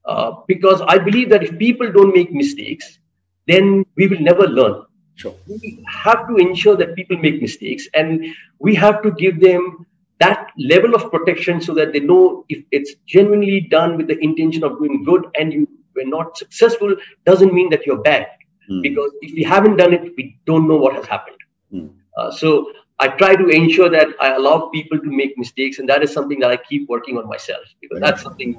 Uh, 0.04 0.32
because 0.48 0.82
I 0.86 0.98
believe 0.98 1.30
that 1.30 1.42
if 1.42 1.58
people 1.58 1.92
don't 1.92 2.14
make 2.14 2.32
mistakes, 2.32 2.98
then 3.46 3.84
we 3.96 4.08
will 4.08 4.20
never 4.20 4.48
learn. 4.48 4.82
Sure. 5.14 5.34
We 5.46 5.84
have 5.86 6.26
to 6.28 6.36
ensure 6.36 6.76
that 6.76 6.96
people 6.96 7.18
make 7.18 7.40
mistakes 7.40 7.86
and 7.94 8.24
we 8.58 8.74
have 8.74 9.02
to 9.02 9.12
give 9.12 9.40
them 9.40 9.86
that 10.22 10.50
level 10.58 10.94
of 10.94 11.10
protection 11.10 11.60
so 11.60 11.74
that 11.74 11.92
they 11.92 12.00
know 12.00 12.44
if 12.48 12.64
it's 12.70 12.94
genuinely 13.06 13.60
done 13.60 13.96
with 13.96 14.08
the 14.08 14.18
intention 14.28 14.64
of 14.64 14.78
doing 14.78 15.02
good 15.04 15.24
and 15.38 15.52
you 15.52 15.68
were 15.96 16.04
not 16.04 16.36
successful 16.36 16.94
doesn't 17.24 17.52
mean 17.52 17.70
that 17.70 17.86
you're 17.86 18.02
bad. 18.02 18.26
Mm. 18.70 18.82
Because 18.82 19.10
if 19.22 19.34
we 19.34 19.42
haven't 19.42 19.76
done 19.76 19.92
it, 19.92 20.12
we 20.16 20.38
don't 20.46 20.68
know 20.68 20.76
what 20.76 20.94
has 20.94 21.06
happened. 21.06 21.36
Mm. 21.72 21.90
Uh, 22.16 22.30
so 22.30 22.70
I 22.98 23.08
try 23.08 23.34
to 23.34 23.48
ensure 23.48 23.88
that 23.90 24.08
I 24.20 24.34
allow 24.34 24.70
people 24.72 24.98
to 24.98 25.10
make 25.10 25.36
mistakes, 25.36 25.78
and 25.80 25.88
that 25.88 26.02
is 26.02 26.12
something 26.12 26.38
that 26.40 26.50
I 26.50 26.56
keep 26.56 26.88
working 26.88 27.18
on 27.18 27.28
myself 27.28 27.64
because 27.80 27.98
very 27.98 28.10
that's 28.10 28.22
something 28.22 28.56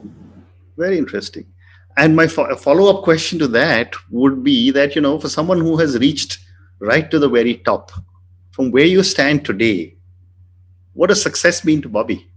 very 0.77 0.97
interesting. 0.97 1.45
And 1.97 2.15
my 2.15 2.27
fo- 2.27 2.55
follow 2.55 2.93
up 2.93 3.03
question 3.03 3.39
to 3.39 3.47
that 3.49 3.93
would 4.09 4.43
be 4.43 4.71
that 4.71 4.95
you 4.95 5.01
know, 5.01 5.19
for 5.19 5.29
someone 5.29 5.59
who 5.59 5.77
has 5.77 5.97
reached 5.99 6.39
right 6.79 7.09
to 7.11 7.19
the 7.19 7.29
very 7.29 7.57
top, 7.57 7.91
from 8.51 8.71
where 8.71 8.85
you 8.85 9.03
stand 9.03 9.45
today, 9.45 9.95
what 10.93 11.07
does 11.07 11.21
success 11.21 11.65
mean 11.65 11.81
to 11.81 11.89
Bobby? 11.89 12.27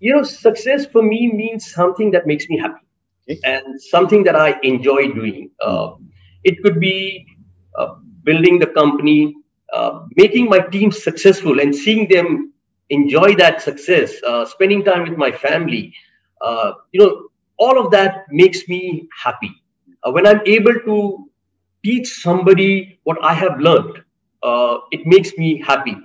You 0.00 0.14
know, 0.14 0.22
success 0.22 0.86
for 0.86 1.02
me 1.02 1.30
means 1.32 1.72
something 1.72 2.10
that 2.10 2.26
makes 2.26 2.48
me 2.48 2.58
happy 2.58 2.84
okay. 3.28 3.38
and 3.44 3.80
something 3.80 4.24
that 4.24 4.34
I 4.34 4.58
enjoy 4.62 5.12
doing. 5.12 5.50
Uh, 5.60 5.92
it 6.44 6.62
could 6.62 6.80
be 6.80 7.26
uh, 7.78 7.94
building 8.24 8.58
the 8.58 8.66
company, 8.66 9.34
uh, 9.72 10.00
making 10.16 10.46
my 10.48 10.58
team 10.58 10.90
successful, 10.90 11.60
and 11.60 11.74
seeing 11.74 12.08
them 12.08 12.52
enjoy 12.90 13.34
that 13.36 13.62
success, 13.62 14.12
uh, 14.26 14.44
spending 14.44 14.84
time 14.84 15.08
with 15.08 15.16
my 15.16 15.30
family. 15.30 15.94
Uh, 16.40 16.72
you 16.90 17.00
know, 17.00 17.28
all 17.58 17.78
of 17.78 17.92
that 17.92 18.26
makes 18.30 18.66
me 18.68 19.08
happy. 19.22 19.52
Uh, 20.02 20.10
when 20.10 20.26
I'm 20.26 20.40
able 20.46 20.74
to 20.74 21.30
teach 21.84 22.08
somebody 22.08 22.98
what 23.04 23.18
I 23.22 23.34
have 23.34 23.60
learned, 23.60 24.02
it 24.90 25.06
makes 25.06 25.38
me 25.38 25.62
happy 25.64 25.96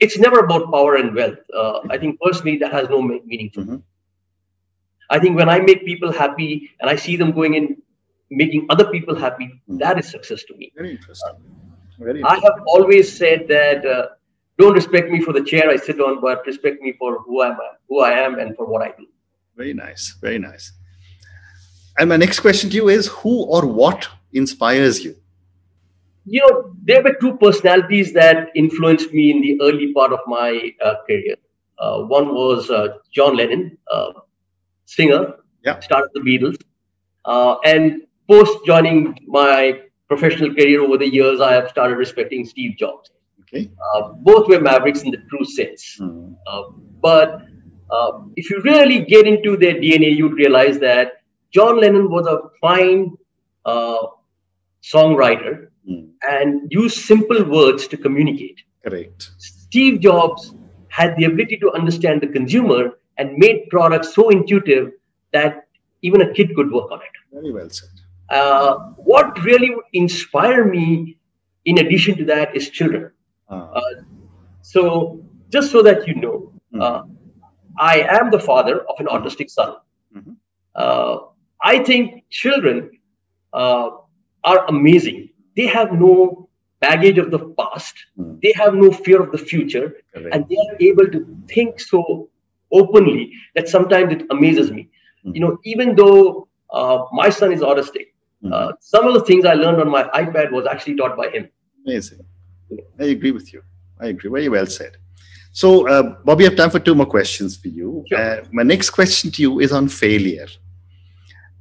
it's 0.00 0.18
never 0.18 0.40
about 0.40 0.70
power 0.72 0.96
and 0.96 1.14
wealth. 1.14 1.38
Uh, 1.54 1.80
I 1.90 1.98
think 1.98 2.20
personally 2.20 2.58
that 2.58 2.72
has 2.72 2.88
no 2.88 3.02
meaning 3.02 3.50
for 3.52 3.62
mm-hmm. 3.62 3.76
me. 3.76 3.82
I 5.10 5.18
think 5.18 5.36
when 5.36 5.48
I 5.48 5.58
make 5.60 5.84
people 5.84 6.12
happy 6.12 6.70
and 6.80 6.90
I 6.90 6.96
see 6.96 7.16
them 7.16 7.32
going 7.32 7.54
in 7.54 7.82
making 8.30 8.66
other 8.68 8.90
people 8.90 9.14
happy, 9.14 9.46
mm-hmm. 9.46 9.78
that 9.78 9.98
is 9.98 10.08
success 10.08 10.44
to 10.44 10.56
me. 10.56 10.72
Very 10.76 10.92
interesting. 10.92 11.34
Very 11.98 12.20
interesting. 12.20 12.42
I 12.44 12.52
have 12.52 12.62
always 12.66 13.16
said 13.16 13.48
that 13.48 13.84
uh, 13.84 14.08
don't 14.58 14.74
respect 14.74 15.10
me 15.10 15.20
for 15.20 15.32
the 15.32 15.42
chair 15.42 15.70
I 15.70 15.76
sit 15.76 16.00
on, 16.00 16.20
but 16.20 16.46
respect 16.46 16.82
me 16.82 16.92
for 16.98 17.20
who 17.22 17.40
I 17.40 17.48
am, 17.48 17.58
who 17.88 18.00
I 18.00 18.10
am, 18.10 18.38
and 18.38 18.56
for 18.56 18.66
what 18.66 18.82
I 18.82 18.88
do. 18.98 19.06
Very 19.56 19.72
nice. 19.72 20.16
Very 20.20 20.38
nice. 20.38 20.72
And 21.98 22.08
my 22.08 22.16
next 22.16 22.40
question 22.40 22.70
to 22.70 22.76
you 22.76 22.88
is: 22.88 23.08
Who 23.08 23.44
or 23.44 23.66
what 23.66 24.08
inspires 24.32 25.02
you? 25.04 25.16
You 26.30 26.40
know, 26.40 26.74
there 26.84 27.02
were 27.02 27.14
two 27.20 27.36
personalities 27.38 28.12
that 28.12 28.48
influenced 28.54 29.12
me 29.12 29.30
in 29.30 29.40
the 29.40 29.58
early 29.62 29.92
part 29.92 30.12
of 30.12 30.20
my 30.26 30.72
uh, 30.84 30.94
career. 31.06 31.36
Uh, 31.78 32.02
one 32.02 32.34
was 32.34 32.70
uh, 32.70 32.98
John 33.12 33.36
Lennon, 33.36 33.78
uh, 33.92 34.12
singer, 34.84 35.36
yeah. 35.64 35.78
started 35.80 36.10
the 36.14 36.20
Beatles. 36.20 36.56
Uh, 37.24 37.56
and 37.64 38.02
post 38.28 38.58
joining 38.66 39.18
my 39.26 39.80
professional 40.08 40.54
career 40.54 40.82
over 40.82 40.98
the 40.98 41.08
years, 41.08 41.40
I 41.40 41.52
have 41.52 41.68
started 41.70 41.96
respecting 41.96 42.44
Steve 42.44 42.76
Jobs. 42.76 43.10
Okay. 43.42 43.70
Uh, 43.94 44.12
both 44.12 44.48
were 44.48 44.60
mavericks 44.60 45.02
in 45.02 45.10
the 45.10 45.18
true 45.30 45.44
sense. 45.44 45.98
Mm. 46.00 46.36
but 47.00 47.42
if 48.36 48.50
you 48.50 48.60
really 48.62 49.00
get 49.04 49.26
into 49.26 49.56
their 49.56 49.74
DNA, 49.74 50.14
you'd 50.14 50.34
realize 50.34 50.78
that 50.80 51.22
John 51.52 51.80
Lennon 51.80 52.10
was 52.10 52.26
a 52.26 52.40
fine 52.60 53.16
songwriter 54.82 55.67
mm. 55.88 56.08
and 56.28 56.70
use 56.70 56.94
simple 56.94 57.44
words 57.44 57.86
to 57.88 57.96
communicate. 57.96 58.60
Correct. 58.84 59.30
Steve 59.38 60.00
Jobs 60.00 60.54
had 60.88 61.16
the 61.16 61.24
ability 61.24 61.58
to 61.58 61.72
understand 61.72 62.20
the 62.20 62.26
consumer 62.28 62.98
and 63.18 63.36
made 63.36 63.68
products 63.70 64.14
so 64.14 64.28
intuitive 64.30 64.92
that 65.32 65.66
even 66.02 66.22
a 66.22 66.32
kid 66.32 66.54
could 66.54 66.70
work 66.70 66.90
on 66.90 67.00
it. 67.00 67.14
Very 67.32 67.52
well 67.52 67.68
said. 67.70 67.88
Uh, 68.30 68.78
what 68.96 69.42
really 69.42 69.70
would 69.70 69.84
inspire 69.92 70.64
me, 70.64 71.18
in 71.64 71.78
addition 71.78 72.16
to 72.16 72.24
that, 72.26 72.54
is 72.54 72.70
children. 72.70 73.10
Uh. 73.50 73.54
Uh, 73.54 73.80
so, 74.62 75.24
just 75.50 75.70
so 75.70 75.82
that 75.82 76.06
you 76.06 76.14
know, 76.14 76.52
mm. 76.74 77.10
I 77.78 78.00
am 78.00 78.30
the 78.30 78.38
father 78.38 78.80
of 78.80 78.96
an 78.98 79.06
autistic 79.06 79.50
son. 79.50 79.76
Mm-hmm. 80.14 80.32
Uh, 80.74 81.18
I 81.62 81.82
think 81.82 82.24
children 82.28 82.90
uh, 83.52 83.90
are 84.44 84.66
amazing 84.66 85.30
they 85.58 85.66
have 85.66 85.92
no 85.92 86.48
baggage 86.80 87.18
of 87.18 87.30
the 87.30 87.40
past 87.60 87.94
mm. 88.18 88.40
they 88.42 88.52
have 88.56 88.74
no 88.74 88.90
fear 88.90 89.20
of 89.22 89.32
the 89.32 89.38
future 89.38 89.86
Correct. 90.14 90.34
and 90.34 90.48
they 90.48 90.58
are 90.64 90.76
able 90.90 91.08
to 91.14 91.20
think 91.48 91.80
so 91.80 92.28
openly 92.72 93.32
that 93.54 93.68
sometimes 93.68 94.12
it 94.12 94.22
amazes 94.30 94.70
me 94.70 94.88
mm. 95.24 95.34
you 95.34 95.40
know 95.40 95.58
even 95.64 95.96
though 95.96 96.48
uh, 96.70 96.98
my 97.12 97.28
son 97.30 97.52
is 97.52 97.60
autistic 97.60 98.06
mm. 98.44 98.52
uh, 98.52 98.72
some 98.80 99.06
of 99.08 99.14
the 99.14 99.24
things 99.30 99.44
i 99.44 99.54
learned 99.54 99.80
on 99.80 99.90
my 99.90 100.04
ipad 100.22 100.52
was 100.52 100.66
actually 100.66 100.96
taught 100.96 101.16
by 101.16 101.28
him 101.36 101.48
amazing 101.84 102.24
i 103.00 103.04
agree 103.16 103.34
with 103.40 103.52
you 103.52 103.62
i 104.00 104.06
agree 104.14 104.30
very 104.30 104.48
well 104.48 104.66
said 104.66 104.96
so 105.50 105.88
uh, 105.88 106.02
bobby 106.24 106.44
i 106.44 106.48
have 106.48 106.56
time 106.56 106.70
for 106.70 106.78
two 106.78 106.94
more 106.94 107.10
questions 107.18 107.56
for 107.56 107.68
you 107.68 108.04
sure. 108.08 108.18
Uh, 108.18 108.44
my 108.52 108.62
next 108.62 108.90
question 108.90 109.30
to 109.32 109.42
you 109.42 109.60
is 109.60 109.72
on 109.72 109.88
failure 109.88 110.50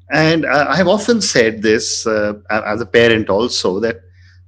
and 0.10 0.46
I 0.46 0.76
have 0.76 0.88
often 0.88 1.22
said 1.22 1.62
this 1.62 2.08
uh, 2.08 2.34
as 2.50 2.82
a 2.82 2.86
parent 2.86 3.30
also 3.30 3.80
that 3.82 4.02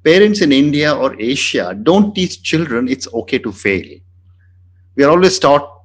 parents 0.03 0.41
in 0.41 0.51
India 0.51 0.95
or 0.95 1.19
Asia 1.19 1.77
don't 1.83 2.15
teach 2.15 2.41
children 2.41 2.87
it's 2.87 3.07
okay 3.13 3.39
to 3.39 3.51
fail. 3.51 3.99
We 4.95 5.03
are 5.03 5.09
always 5.09 5.37
taught 5.39 5.79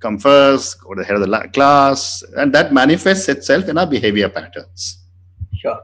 come 0.00 0.18
first, 0.18 0.80
go 0.82 0.94
to 0.94 1.00
the 1.00 1.06
head 1.06 1.16
of 1.16 1.28
the 1.28 1.50
class, 1.52 2.22
and 2.36 2.52
that 2.54 2.72
manifests 2.72 3.28
itself 3.28 3.68
in 3.68 3.78
our 3.78 3.86
behavior 3.86 4.28
patterns. 4.28 4.98
Sure. 5.56 5.80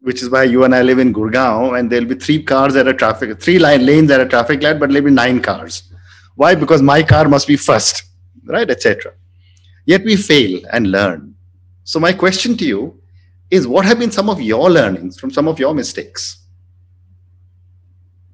Which 0.00 0.22
is 0.22 0.30
why 0.30 0.44
you 0.44 0.64
and 0.64 0.74
I 0.74 0.82
live 0.82 0.98
in 0.98 1.12
Gurgaon, 1.12 1.78
and 1.78 1.90
there'll 1.90 2.08
be 2.08 2.16
three 2.16 2.42
cars 2.42 2.74
at 2.74 2.88
a 2.88 2.94
traffic, 2.94 3.40
three 3.40 3.58
line 3.58 3.86
lanes 3.86 4.10
at 4.10 4.20
a 4.20 4.26
traffic 4.26 4.62
light, 4.62 4.80
but 4.80 4.90
there'll 4.90 5.04
be 5.04 5.12
nine 5.12 5.40
cars. 5.40 5.84
Why? 6.34 6.54
Because 6.54 6.82
my 6.82 7.02
car 7.02 7.28
must 7.28 7.46
be 7.46 7.56
first, 7.56 8.02
right, 8.44 8.68
etc. 8.68 9.12
Yet 9.86 10.04
we 10.04 10.16
fail 10.16 10.60
and 10.72 10.90
learn 10.90 11.31
so, 11.84 11.98
my 11.98 12.12
question 12.12 12.56
to 12.58 12.64
you 12.64 13.00
is 13.50 13.66
what 13.66 13.84
have 13.84 13.98
been 13.98 14.10
some 14.10 14.30
of 14.30 14.40
your 14.40 14.70
learnings 14.70 15.18
from 15.18 15.30
some 15.30 15.48
of 15.48 15.58
your 15.58 15.74
mistakes? 15.74 16.38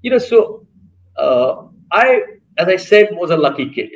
You 0.02 0.12
know, 0.12 0.18
so 0.18 0.66
uh, 1.16 1.64
I, 1.90 2.22
as 2.58 2.68
I 2.68 2.76
said, 2.76 3.08
was 3.12 3.30
a 3.30 3.36
lucky 3.36 3.70
kid. 3.70 3.90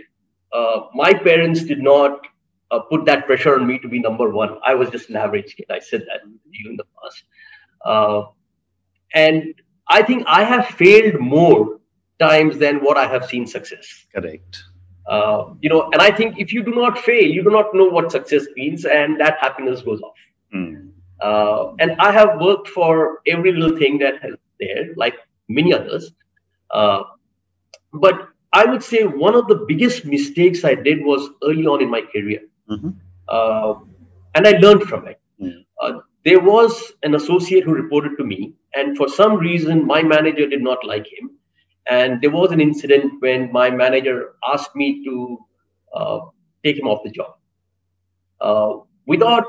Uh, 0.52 0.86
my 0.94 1.12
parents 1.12 1.64
did 1.64 1.80
not 1.80 2.26
uh, 2.70 2.80
put 2.80 3.04
that 3.04 3.26
pressure 3.26 3.54
on 3.54 3.66
me 3.66 3.78
to 3.78 3.88
be 3.88 4.00
number 4.00 4.30
one. 4.30 4.58
I 4.64 4.74
was 4.74 4.90
just 4.90 5.10
an 5.10 5.16
average 5.16 5.54
kid. 5.56 5.66
I 5.70 5.78
said 5.78 6.02
that 6.08 6.22
in 6.24 6.76
the 6.76 6.84
past. 7.00 7.24
Uh, 7.84 8.22
and 9.14 9.54
I 9.88 10.02
think 10.02 10.24
I 10.26 10.44
have 10.44 10.66
failed 10.66 11.20
more 11.20 11.78
times 12.18 12.58
than 12.58 12.78
what 12.78 12.96
I 12.96 13.06
have 13.06 13.26
seen 13.26 13.46
success. 13.46 14.06
Correct. 14.14 14.64
Uh, 15.06 15.54
you 15.60 15.68
know, 15.68 15.90
and 15.92 16.00
I 16.00 16.10
think 16.10 16.38
if 16.38 16.52
you 16.52 16.62
do 16.62 16.72
not 16.72 16.98
fail, 16.98 17.24
you 17.24 17.42
do 17.42 17.50
not 17.50 17.74
know 17.74 17.86
what 17.86 18.12
success 18.12 18.46
means, 18.56 18.84
and 18.84 19.20
that 19.20 19.38
happiness 19.40 19.82
goes 19.82 20.00
off. 20.00 20.14
Mm. 20.54 20.90
Uh, 21.20 21.74
and 21.80 21.92
I 21.98 22.12
have 22.12 22.40
worked 22.40 22.68
for 22.68 23.20
every 23.26 23.52
little 23.52 23.76
thing 23.76 23.98
that 23.98 24.22
has 24.22 24.34
there, 24.60 24.88
like 24.96 25.14
many 25.48 25.72
others. 25.72 26.12
Uh, 26.70 27.02
but 27.92 28.28
I 28.52 28.64
would 28.64 28.82
say 28.82 29.04
one 29.04 29.34
of 29.34 29.48
the 29.48 29.64
biggest 29.66 30.04
mistakes 30.04 30.64
I 30.64 30.74
did 30.74 31.04
was 31.04 31.28
early 31.42 31.66
on 31.66 31.82
in 31.82 31.90
my 31.90 32.02
career, 32.02 32.40
mm-hmm. 32.70 32.90
Uh, 33.28 33.74
and 34.34 34.46
I 34.46 34.52
learned 34.58 34.82
from 34.84 35.06
it. 35.08 35.18
Mm. 35.40 36.02
there 36.24 36.38
was 36.38 36.92
an 37.02 37.16
associate 37.16 37.64
who 37.64 37.74
reported 37.74 38.16
to 38.18 38.24
me, 38.24 38.54
and 38.74 38.96
for 38.96 39.08
some 39.08 39.36
reason, 39.36 39.84
my 39.84 40.02
manager 40.02 40.46
did 40.46 40.62
not 40.62 40.84
like 40.84 41.06
him 41.06 41.30
and 41.90 42.21
there 42.21 42.31
was 42.31 42.53
an 42.53 42.61
incident 42.61 43.21
when 43.21 43.51
my 43.53 43.71
manager 43.71 44.35
asked 44.53 44.75
me 44.77 45.05
to 45.05 45.38
uh, 45.95 46.21
take 46.64 46.79
him 46.79 46.87
off 46.87 47.03
the 47.05 47.11
job. 47.11 47.35
Uh, 48.40 48.79
without 49.07 49.45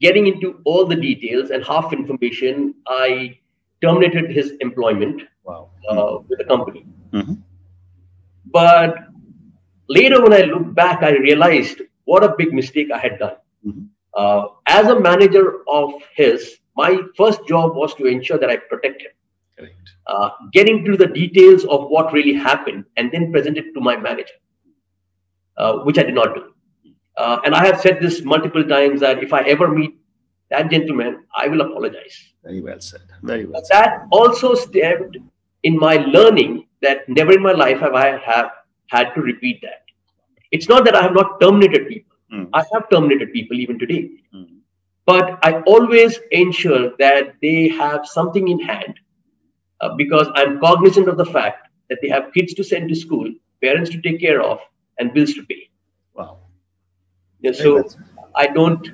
getting 0.00 0.26
into 0.26 0.60
all 0.64 0.84
the 0.84 0.96
details 0.96 1.50
and 1.50 1.64
half 1.64 1.92
information, 1.92 2.74
I 2.86 3.38
terminated 3.82 4.30
his 4.30 4.52
employment 4.60 5.22
wow. 5.44 5.70
uh, 5.88 6.18
with 6.28 6.38
the 6.38 6.44
company. 6.44 6.86
Mm-hmm. 7.12 7.34
But 8.46 9.08
later, 9.88 10.22
when 10.22 10.32
I 10.32 10.42
look 10.42 10.74
back, 10.74 11.02
I 11.02 11.10
realized 11.10 11.80
what 12.04 12.22
a 12.22 12.34
big 12.36 12.52
mistake 12.52 12.90
I 12.92 12.98
had 12.98 13.18
done. 13.18 13.36
Mm-hmm. 13.66 13.84
Uh, 14.14 14.46
as 14.66 14.86
a 14.88 15.00
manager 15.00 15.60
of 15.68 15.92
his, 16.14 16.58
my 16.76 16.98
first 17.16 17.46
job 17.48 17.74
was 17.74 17.94
to 17.94 18.06
ensure 18.06 18.38
that 18.38 18.50
I 18.50 18.56
protect 18.56 19.02
him 19.02 19.10
uh, 20.06 20.30
get 20.52 20.68
into 20.68 20.96
the 20.96 21.06
details 21.06 21.64
of 21.64 21.88
what 21.88 22.12
really 22.12 22.34
happened 22.34 22.84
and 22.96 23.10
then 23.12 23.32
present 23.32 23.56
it 23.56 23.72
to 23.74 23.80
my 23.80 23.96
manager, 23.96 24.34
uh, 25.56 25.78
which 25.78 25.98
I 25.98 26.02
did 26.02 26.14
not 26.14 26.34
do. 26.34 26.52
Uh, 27.16 27.40
and 27.44 27.54
I 27.54 27.64
have 27.64 27.80
said 27.80 28.00
this 28.00 28.22
multiple 28.24 28.64
times 28.64 29.00
that 29.00 29.22
if 29.22 29.32
I 29.32 29.42
ever 29.42 29.68
meet 29.68 29.96
that 30.50 30.70
gentleman, 30.70 31.24
I 31.36 31.48
will 31.48 31.60
apologize. 31.60 32.16
Very 32.42 32.60
well 32.60 32.80
said. 32.80 33.02
Very 33.22 33.46
well. 33.46 33.62
Said. 33.64 33.74
That 33.74 34.06
also 34.10 34.54
stepped 34.54 35.16
in 35.62 35.78
my 35.78 35.96
learning 35.96 36.66
that 36.82 37.08
never 37.08 37.32
in 37.32 37.42
my 37.42 37.52
life 37.52 37.80
have 37.80 37.94
I 37.94 38.18
have 38.18 38.50
had 38.88 39.14
to 39.14 39.20
repeat 39.20 39.62
that. 39.62 39.84
It's 40.50 40.68
not 40.68 40.84
that 40.84 40.94
I 40.94 41.02
have 41.02 41.14
not 41.14 41.40
terminated 41.40 41.88
people. 41.88 42.16
Mm. 42.32 42.50
I 42.52 42.62
have 42.72 42.90
terminated 42.90 43.32
people 43.32 43.58
even 43.58 43.78
today. 43.78 44.10
Mm. 44.34 44.58
But 45.06 45.38
I 45.42 45.60
always 45.62 46.18
ensure 46.30 46.92
that 46.98 47.34
they 47.40 47.68
have 47.68 48.06
something 48.06 48.48
in 48.48 48.60
hand 48.60 48.94
uh, 49.80 49.94
because 49.96 50.28
I'm 50.34 50.60
cognizant 50.60 51.08
of 51.08 51.16
the 51.16 51.26
fact 51.26 51.68
that 51.90 51.98
they 52.02 52.08
have 52.08 52.32
kids 52.32 52.54
to 52.54 52.64
send 52.64 52.88
to 52.88 52.94
school, 52.94 53.32
parents 53.62 53.90
to 53.90 54.00
take 54.00 54.20
care 54.20 54.42
of, 54.42 54.58
and 54.98 55.12
bills 55.12 55.34
to 55.34 55.42
pay. 55.44 55.70
Wow. 56.14 56.38
Yeah, 57.40 57.52
so 57.52 57.84
I 58.36 58.46
don't 58.46 58.88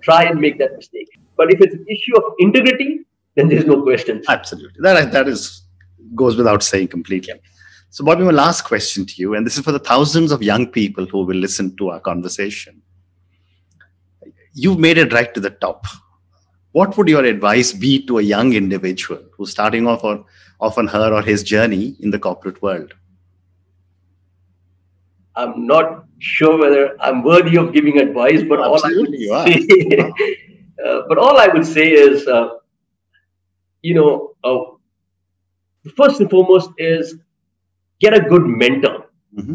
try 0.00 0.24
and 0.24 0.40
make 0.40 0.58
that 0.58 0.76
mistake. 0.76 1.08
But 1.36 1.52
if 1.52 1.60
it's 1.60 1.74
an 1.74 1.86
issue 1.88 2.16
of 2.16 2.24
integrity, 2.38 3.00
then 3.36 3.48
there's 3.48 3.64
no 3.64 3.82
question. 3.82 4.22
Absolutely. 4.28 4.80
That, 4.80 5.12
that 5.12 5.28
is 5.28 5.62
goes 6.14 6.36
without 6.36 6.62
saying 6.62 6.88
completely. 6.88 7.34
So, 7.90 8.04
Bobby, 8.04 8.24
my 8.24 8.30
last 8.30 8.62
question 8.62 9.04
to 9.06 9.14
you, 9.16 9.34
and 9.34 9.46
this 9.46 9.58
is 9.58 9.64
for 9.64 9.72
the 9.72 9.78
thousands 9.78 10.32
of 10.32 10.42
young 10.42 10.66
people 10.66 11.06
who 11.06 11.24
will 11.24 11.36
listen 11.36 11.76
to 11.76 11.90
our 11.90 12.00
conversation. 12.00 12.80
You've 14.54 14.78
made 14.78 14.98
it 14.98 15.12
right 15.12 15.32
to 15.34 15.40
the 15.40 15.50
top. 15.50 15.86
What 16.72 16.96
would 16.96 17.08
your 17.08 17.24
advice 17.24 17.72
be 17.72 18.04
to 18.06 18.18
a 18.18 18.22
young 18.22 18.54
individual 18.54 19.22
who's 19.36 19.50
starting 19.50 19.86
off 19.86 20.04
on, 20.04 20.24
off 20.60 20.78
on 20.78 20.86
her 20.88 21.12
or 21.12 21.22
his 21.22 21.42
journey 21.42 21.96
in 22.00 22.10
the 22.10 22.18
corporate 22.18 22.60
world? 22.62 22.94
I'm 25.36 25.66
not 25.66 26.04
sure 26.18 26.58
whether 26.58 27.00
I'm 27.00 27.22
worthy 27.22 27.56
of 27.56 27.72
giving 27.72 27.98
advice, 27.98 28.42
but 28.42 28.60
Absolutely 28.60 29.28
all 29.30 29.36
I 29.36 29.44
would 29.44 29.68
say, 29.70 29.98
uh, 30.86 31.02
but 31.08 31.18
all 31.18 31.38
I 31.38 31.48
would 31.48 31.66
say 31.66 31.90
is, 31.92 32.26
uh, 32.26 32.48
you 33.82 33.94
know, 33.94 34.34
uh, 34.44 34.72
first 35.96 36.20
and 36.20 36.30
foremost 36.30 36.70
is 36.78 37.16
get 38.00 38.14
a 38.14 38.20
good 38.20 38.44
mentor. 38.44 39.10
Mm-hmm. 39.36 39.54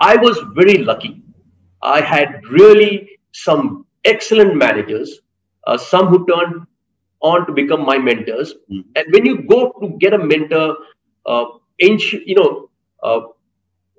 I 0.00 0.16
was 0.16 0.38
very 0.54 0.78
lucky. 0.78 1.22
I 1.82 2.00
had 2.00 2.40
really 2.50 3.18
some 3.32 3.86
excellent 4.04 4.56
managers, 4.56 5.20
uh, 5.66 5.76
some 5.76 6.06
who 6.08 6.26
turned 6.26 6.66
on 7.22 7.46
to 7.46 7.52
become 7.52 7.84
my 7.84 7.98
mentors. 7.98 8.54
Mm-hmm. 8.70 8.90
And 8.96 9.12
when 9.12 9.26
you 9.26 9.42
go 9.42 9.72
to 9.80 9.96
get 9.98 10.14
a 10.14 10.18
mentor, 10.18 10.76
uh, 11.26 11.44
you 11.78 12.34
know, 12.34 12.70
uh, 13.02 13.20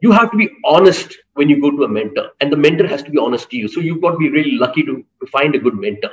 you 0.02 0.12
have 0.12 0.32
to 0.32 0.38
be 0.38 0.50
honest 0.66 1.16
when 1.34 1.50
you 1.50 1.60
go 1.62 1.72
to 1.72 1.84
a 1.84 1.88
mentor, 1.88 2.30
and 2.40 2.52
the 2.52 2.58
mentor 2.58 2.88
has 2.88 3.04
to 3.04 3.12
be 3.12 3.18
honest 3.18 3.50
to 3.50 3.58
you. 3.58 3.68
So 3.68 3.80
you've 3.80 4.02
got 4.02 4.12
to 4.12 4.18
be 4.18 4.30
really 4.30 4.54
lucky 4.54 4.84
to, 4.84 5.04
to 5.22 5.28
find 5.32 5.56
a 5.56 5.60
good 5.60 5.76
mentor. 5.76 6.12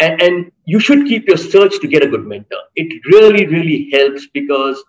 And, 0.00 0.20
and 0.22 0.52
you 0.64 0.80
should 0.80 1.06
keep 1.06 1.28
your 1.28 1.36
search 1.36 1.80
to 1.80 1.88
get 1.88 2.02
a 2.02 2.08
good 2.08 2.26
mentor. 2.26 2.58
It 2.74 3.04
really, 3.06 3.46
really 3.46 3.90
helps 3.92 4.26
because 4.32 4.82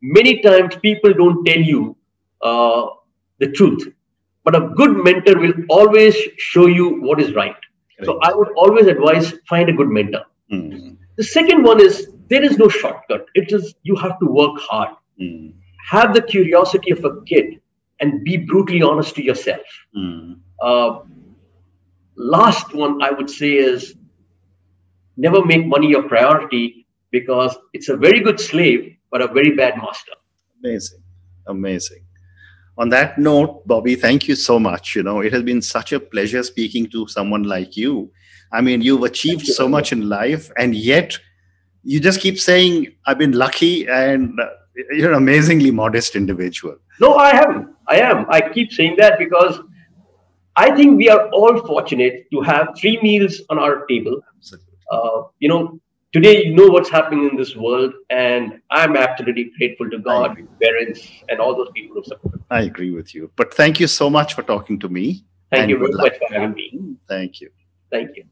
many 0.00 0.40
times 0.42 0.76
people 0.76 1.12
don't 1.12 1.44
tell 1.44 1.58
you 1.58 1.96
uh, 2.42 2.86
the 3.38 3.50
truth, 3.52 3.88
but 4.44 4.54
a 4.54 4.68
good 4.76 5.04
mentor 5.04 5.38
will 5.38 5.54
always 5.68 6.16
show 6.36 6.66
you 6.66 7.00
what 7.00 7.20
is 7.20 7.34
right. 7.34 7.56
So 8.04 8.18
I 8.22 8.34
would 8.34 8.48
always 8.56 8.86
advise 8.86 9.34
find 9.48 9.68
a 9.68 9.72
good 9.72 9.88
mentor. 9.88 10.24
Mm. 10.52 10.96
The 11.16 11.24
second 11.24 11.62
one 11.62 11.80
is 11.80 12.08
there 12.28 12.42
is 12.42 12.58
no 12.58 12.68
shortcut. 12.68 13.26
It 13.34 13.52
is 13.52 13.74
you 13.82 13.96
have 13.96 14.18
to 14.20 14.26
work 14.26 14.58
hard. 14.60 14.90
Mm 15.20 15.52
have 15.90 16.14
the 16.14 16.22
curiosity 16.22 16.92
of 16.92 17.04
a 17.04 17.22
kid 17.22 17.60
and 18.00 18.22
be 18.24 18.36
brutally 18.36 18.82
honest 18.82 19.14
to 19.16 19.24
yourself. 19.24 19.66
Mm. 19.96 20.38
Uh, 20.60 21.00
last 22.16 22.74
one 22.74 23.02
I 23.02 23.10
would 23.10 23.30
say 23.30 23.52
is 23.54 23.94
never 25.16 25.44
make 25.44 25.66
money 25.66 25.88
your 25.88 26.04
priority 26.04 26.86
because 27.10 27.56
it's 27.72 27.88
a 27.88 27.96
very 27.96 28.20
good 28.20 28.40
slave, 28.40 28.96
but 29.10 29.20
a 29.20 29.28
very 29.28 29.54
bad 29.54 29.76
master. 29.76 30.12
Amazing. 30.64 31.02
Amazing. 31.46 32.04
On 32.78 32.88
that 32.88 33.18
note, 33.18 33.66
Bobby, 33.66 33.94
thank 33.94 34.28
you 34.28 34.34
so 34.34 34.58
much. 34.58 34.96
You 34.96 35.02
know, 35.02 35.20
it 35.20 35.32
has 35.32 35.42
been 35.42 35.60
such 35.60 35.92
a 35.92 36.00
pleasure 36.00 36.42
speaking 36.42 36.88
to 36.90 37.06
someone 37.06 37.42
like 37.42 37.76
you. 37.76 38.10
I 38.50 38.60
mean, 38.60 38.80
you've 38.82 39.02
achieved 39.02 39.46
you 39.46 39.52
so 39.52 39.68
much 39.68 39.92
in 39.92 40.08
life, 40.08 40.50
and 40.56 40.74
yet 40.74 41.18
you 41.82 42.00
just 42.00 42.20
keep 42.20 42.38
saying, 42.38 42.94
I've 43.06 43.18
been 43.18 43.32
lucky 43.32 43.88
and 43.88 44.38
you're 44.92 45.10
an 45.10 45.16
amazingly 45.16 45.70
modest 45.70 46.16
individual. 46.16 46.76
No, 47.00 47.14
I 47.14 47.30
am. 47.42 47.74
I 47.88 47.96
am. 48.00 48.26
I 48.28 48.40
keep 48.40 48.72
saying 48.72 48.96
that 48.98 49.18
because 49.18 49.60
I 50.56 50.74
think 50.74 50.96
we 50.96 51.08
are 51.08 51.28
all 51.30 51.58
fortunate 51.66 52.30
to 52.30 52.40
have 52.42 52.68
three 52.78 52.98
meals 53.02 53.40
on 53.50 53.58
our 53.58 53.86
table. 53.86 54.20
Uh, 54.90 55.22
you 55.38 55.48
know, 55.48 55.80
today 56.12 56.44
you 56.44 56.54
know 56.54 56.68
what's 56.68 56.90
happening 56.90 57.28
in 57.28 57.36
this 57.36 57.56
world, 57.56 57.92
and 58.10 58.60
I'm 58.70 58.96
absolutely 58.96 59.50
grateful 59.58 59.90
to 59.90 59.98
God, 59.98 60.36
parents, 60.60 61.08
and 61.28 61.40
all 61.40 61.56
those 61.56 61.70
people 61.74 61.96
who 61.96 62.04
support. 62.04 62.40
I 62.50 62.62
agree 62.62 62.90
with 62.90 63.14
you. 63.14 63.30
But 63.36 63.54
thank 63.54 63.80
you 63.80 63.86
so 63.86 64.10
much 64.10 64.34
for 64.34 64.42
talking 64.42 64.78
to 64.80 64.88
me. 64.88 65.24
Thank 65.50 65.70
you 65.70 65.78
very 65.78 65.92
much 65.92 66.18
for 66.18 66.32
having 66.32 66.54
me. 66.54 66.96
Thank 67.08 67.40
you. 67.40 67.50
Thank 67.90 68.16
you. 68.16 68.24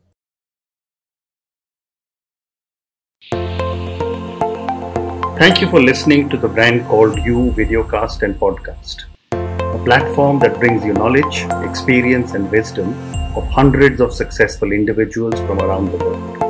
Thank 5.39 5.63
you 5.63 5.71
for 5.71 5.81
listening 5.81 6.29
to 6.29 6.37
the 6.37 6.49
brand 6.49 6.87
called 6.87 7.19
You 7.25 7.51
Videocast 7.57 8.23
and 8.23 8.35
Podcast, 8.35 9.05
a 9.33 9.83
platform 9.85 10.39
that 10.41 10.59
brings 10.59 10.85
you 10.85 10.93
knowledge, 10.93 11.47
experience, 11.67 12.33
and 12.33 12.51
wisdom 12.51 12.93
of 13.35 13.47
hundreds 13.47 14.03
of 14.03 14.13
successful 14.13 14.71
individuals 14.73 15.41
from 15.41 15.61
around 15.61 15.93
the 15.93 15.97
world. 15.97 16.50